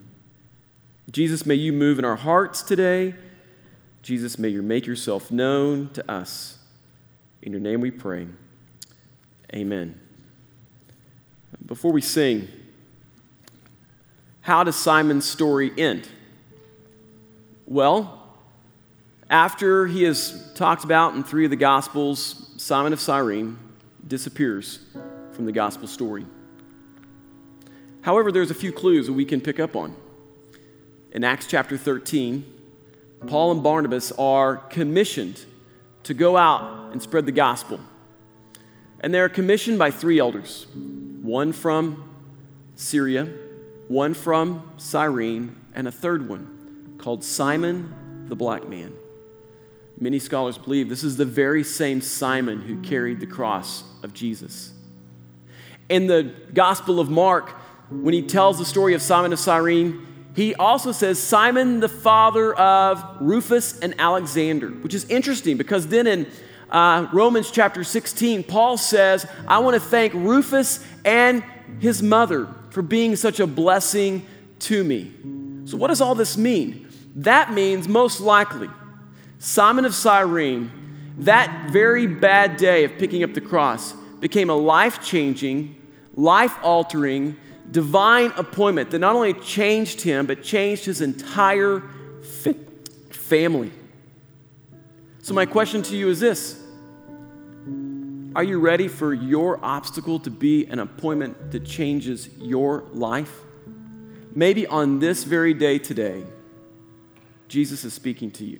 Jesus, 1.11 1.45
may 1.45 1.55
you 1.55 1.73
move 1.73 1.99
in 1.99 2.05
our 2.05 2.15
hearts 2.15 2.61
today. 2.61 3.15
Jesus, 4.01 4.37
may 4.39 4.49
you 4.49 4.61
make 4.61 4.85
yourself 4.85 5.31
known 5.31 5.89
to 5.93 6.11
us. 6.11 6.57
In 7.41 7.51
your 7.51 7.61
name 7.61 7.81
we 7.81 7.91
pray. 7.91 8.27
Amen. 9.53 9.99
Before 11.65 11.91
we 11.91 12.01
sing, 12.01 12.47
how 14.41 14.63
does 14.63 14.75
Simon's 14.75 15.27
story 15.27 15.71
end? 15.77 16.07
Well, 17.65 18.17
after 19.29 19.87
he 19.87 20.03
is 20.03 20.51
talked 20.55 20.83
about 20.83 21.15
in 21.15 21.23
three 21.23 21.45
of 21.45 21.51
the 21.51 21.57
Gospels, 21.57 22.51
Simon 22.57 22.93
of 22.93 22.99
Cyrene 22.99 23.57
disappears 24.07 24.79
from 25.33 25.45
the 25.45 25.51
Gospel 25.51 25.87
story. 25.87 26.25
However, 28.01 28.31
there's 28.31 28.51
a 28.51 28.55
few 28.55 28.71
clues 28.71 29.07
that 29.07 29.13
we 29.13 29.25
can 29.25 29.41
pick 29.41 29.59
up 29.59 29.75
on. 29.75 29.95
In 31.11 31.23
Acts 31.23 31.45
chapter 31.45 31.77
13, 31.77 32.45
Paul 33.27 33.51
and 33.51 33.63
Barnabas 33.63 34.11
are 34.13 34.57
commissioned 34.57 35.45
to 36.03 36.13
go 36.13 36.35
out 36.37 36.91
and 36.91 37.01
spread 37.01 37.25
the 37.25 37.31
gospel. 37.31 37.79
And 39.01 39.13
they're 39.13 39.29
commissioned 39.29 39.77
by 39.77 39.91
three 39.91 40.19
elders 40.19 40.67
one 41.21 41.53
from 41.53 42.09
Syria, 42.75 43.29
one 43.87 44.13
from 44.13 44.71
Cyrene, 44.77 45.55
and 45.75 45.87
a 45.87 45.91
third 45.91 46.27
one 46.27 46.95
called 46.97 47.23
Simon 47.23 48.25
the 48.27 48.35
Black 48.35 48.67
Man. 48.67 48.93
Many 49.99 50.17
scholars 50.17 50.57
believe 50.57 50.89
this 50.89 51.03
is 51.03 51.17
the 51.17 51.25
very 51.25 51.63
same 51.63 52.01
Simon 52.01 52.61
who 52.61 52.81
carried 52.81 53.19
the 53.19 53.27
cross 53.27 53.83
of 54.01 54.13
Jesus. 54.13 54.73
In 55.89 56.07
the 56.07 56.33
Gospel 56.53 56.99
of 56.99 57.09
Mark, 57.09 57.53
when 57.91 58.13
he 58.13 58.21
tells 58.21 58.57
the 58.57 58.65
story 58.65 58.93
of 58.93 59.01
Simon 59.01 59.33
of 59.33 59.39
Cyrene, 59.39 60.07
he 60.33 60.55
also 60.55 60.93
says 60.93 61.21
Simon, 61.21 61.81
the 61.81 61.89
father 61.89 62.53
of 62.55 63.03
Rufus 63.19 63.77
and 63.79 63.93
Alexander, 63.99 64.69
which 64.69 64.93
is 64.93 65.03
interesting 65.09 65.57
because 65.57 65.87
then 65.87 66.07
in 66.07 66.27
uh, 66.69 67.07
Romans 67.11 67.51
chapter 67.51 67.83
16, 67.83 68.43
Paul 68.43 68.77
says, 68.77 69.25
I 69.45 69.59
want 69.59 69.73
to 69.73 69.81
thank 69.81 70.13
Rufus 70.13 70.83
and 71.03 71.43
his 71.79 72.01
mother 72.01 72.47
for 72.69 72.81
being 72.81 73.17
such 73.17 73.41
a 73.41 73.47
blessing 73.47 74.25
to 74.59 74.83
me. 74.83 75.11
So, 75.65 75.75
what 75.75 75.87
does 75.87 75.99
all 75.99 76.15
this 76.15 76.37
mean? 76.37 76.87
That 77.15 77.51
means 77.51 77.89
most 77.89 78.21
likely 78.21 78.69
Simon 79.39 79.83
of 79.83 79.93
Cyrene, 79.93 80.71
that 81.19 81.71
very 81.71 82.07
bad 82.07 82.55
day 82.55 82.85
of 82.85 82.97
picking 82.97 83.23
up 83.23 83.33
the 83.33 83.41
cross, 83.41 83.93
became 84.21 84.49
a 84.49 84.55
life 84.55 85.03
changing, 85.03 85.75
life 86.15 86.55
altering, 86.63 87.35
divine 87.71 88.31
appointment 88.35 88.91
that 88.91 88.99
not 88.99 89.15
only 89.15 89.33
changed 89.33 90.01
him, 90.01 90.25
but 90.25 90.43
changed 90.43 90.85
his 90.85 91.01
entire 91.01 91.81
fi- 92.21 92.55
family. 93.09 93.71
So, 95.21 95.33
my 95.33 95.45
question 95.45 95.81
to 95.83 95.95
you 95.95 96.09
is 96.09 96.19
this 96.19 96.61
Are 98.35 98.43
you 98.43 98.59
ready 98.59 98.87
for 98.87 99.13
your 99.13 99.63
obstacle 99.63 100.19
to 100.19 100.29
be 100.29 100.65
an 100.65 100.79
appointment 100.79 101.51
that 101.51 101.65
changes 101.65 102.29
your 102.37 102.83
life? 102.91 103.41
Maybe 104.33 104.65
on 104.67 104.99
this 104.99 105.23
very 105.23 105.53
day 105.53 105.77
today, 105.77 106.23
Jesus 107.47 107.83
is 107.83 107.93
speaking 107.93 108.31
to 108.31 108.45
you. 108.45 108.59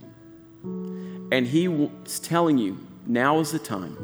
And 1.32 1.48
he 1.48 1.66
is 2.06 2.20
telling 2.20 2.58
you 2.58 2.78
now 3.08 3.40
is 3.40 3.52
the 3.52 3.60
time 3.60 3.98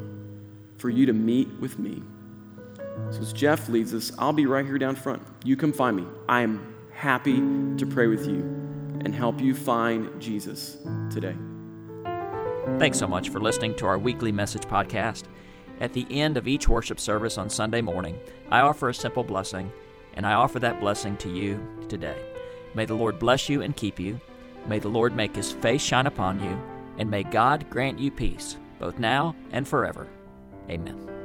for 0.77 0.89
you 0.89 1.05
to 1.05 1.13
meet 1.13 1.49
with 1.59 1.77
me. 1.77 2.01
So 3.11 3.21
as 3.21 3.33
Jeff 3.33 3.69
leads 3.69 3.93
us, 3.93 4.11
I'll 4.17 4.33
be 4.33 4.45
right 4.45 4.65
here 4.65 4.77
down 4.77 4.95
front. 4.95 5.21
You 5.43 5.55
come 5.55 5.73
find 5.73 5.95
me. 5.95 6.05
I 6.27 6.41
am 6.41 6.75
happy 6.91 7.35
to 7.35 7.85
pray 7.85 8.07
with 8.07 8.27
you 8.27 8.41
and 9.05 9.13
help 9.13 9.39
you 9.39 9.53
find 9.53 10.19
Jesus 10.19 10.77
today. 11.11 11.35
Thanks 12.79 12.99
so 12.99 13.07
much 13.07 13.29
for 13.29 13.39
listening 13.39 13.75
to 13.75 13.85
our 13.85 13.97
weekly 13.97 14.31
message 14.31 14.63
podcast. 14.63 15.23
At 15.79 15.93
the 15.93 16.07
end 16.09 16.37
of 16.37 16.47
each 16.47 16.67
worship 16.67 16.99
service 16.99 17.37
on 17.37 17.49
Sunday 17.49 17.81
morning, 17.81 18.19
I 18.49 18.61
offer 18.61 18.89
a 18.89 18.93
simple 18.93 19.23
blessing, 19.23 19.71
and 20.15 20.25
I 20.25 20.33
offer 20.33 20.59
that 20.59 20.79
blessing 20.79 21.15
to 21.17 21.29
you 21.29 21.59
today. 21.87 22.17
May 22.73 22.85
the 22.85 22.95
Lord 22.95 23.19
bless 23.19 23.47
you 23.47 23.61
and 23.61 23.75
keep 23.75 23.99
you. 23.99 24.19
May 24.67 24.79
the 24.79 24.89
Lord 24.89 25.15
make 25.15 25.35
his 25.35 25.51
face 25.51 25.81
shine 25.81 26.07
upon 26.07 26.43
you, 26.43 26.59
and 26.97 27.09
may 27.09 27.23
God 27.23 27.69
grant 27.69 27.99
you 27.99 28.11
peace, 28.11 28.57
both 28.79 28.99
now 28.99 29.35
and 29.51 29.67
forever. 29.67 30.07
Amen. 30.69 31.16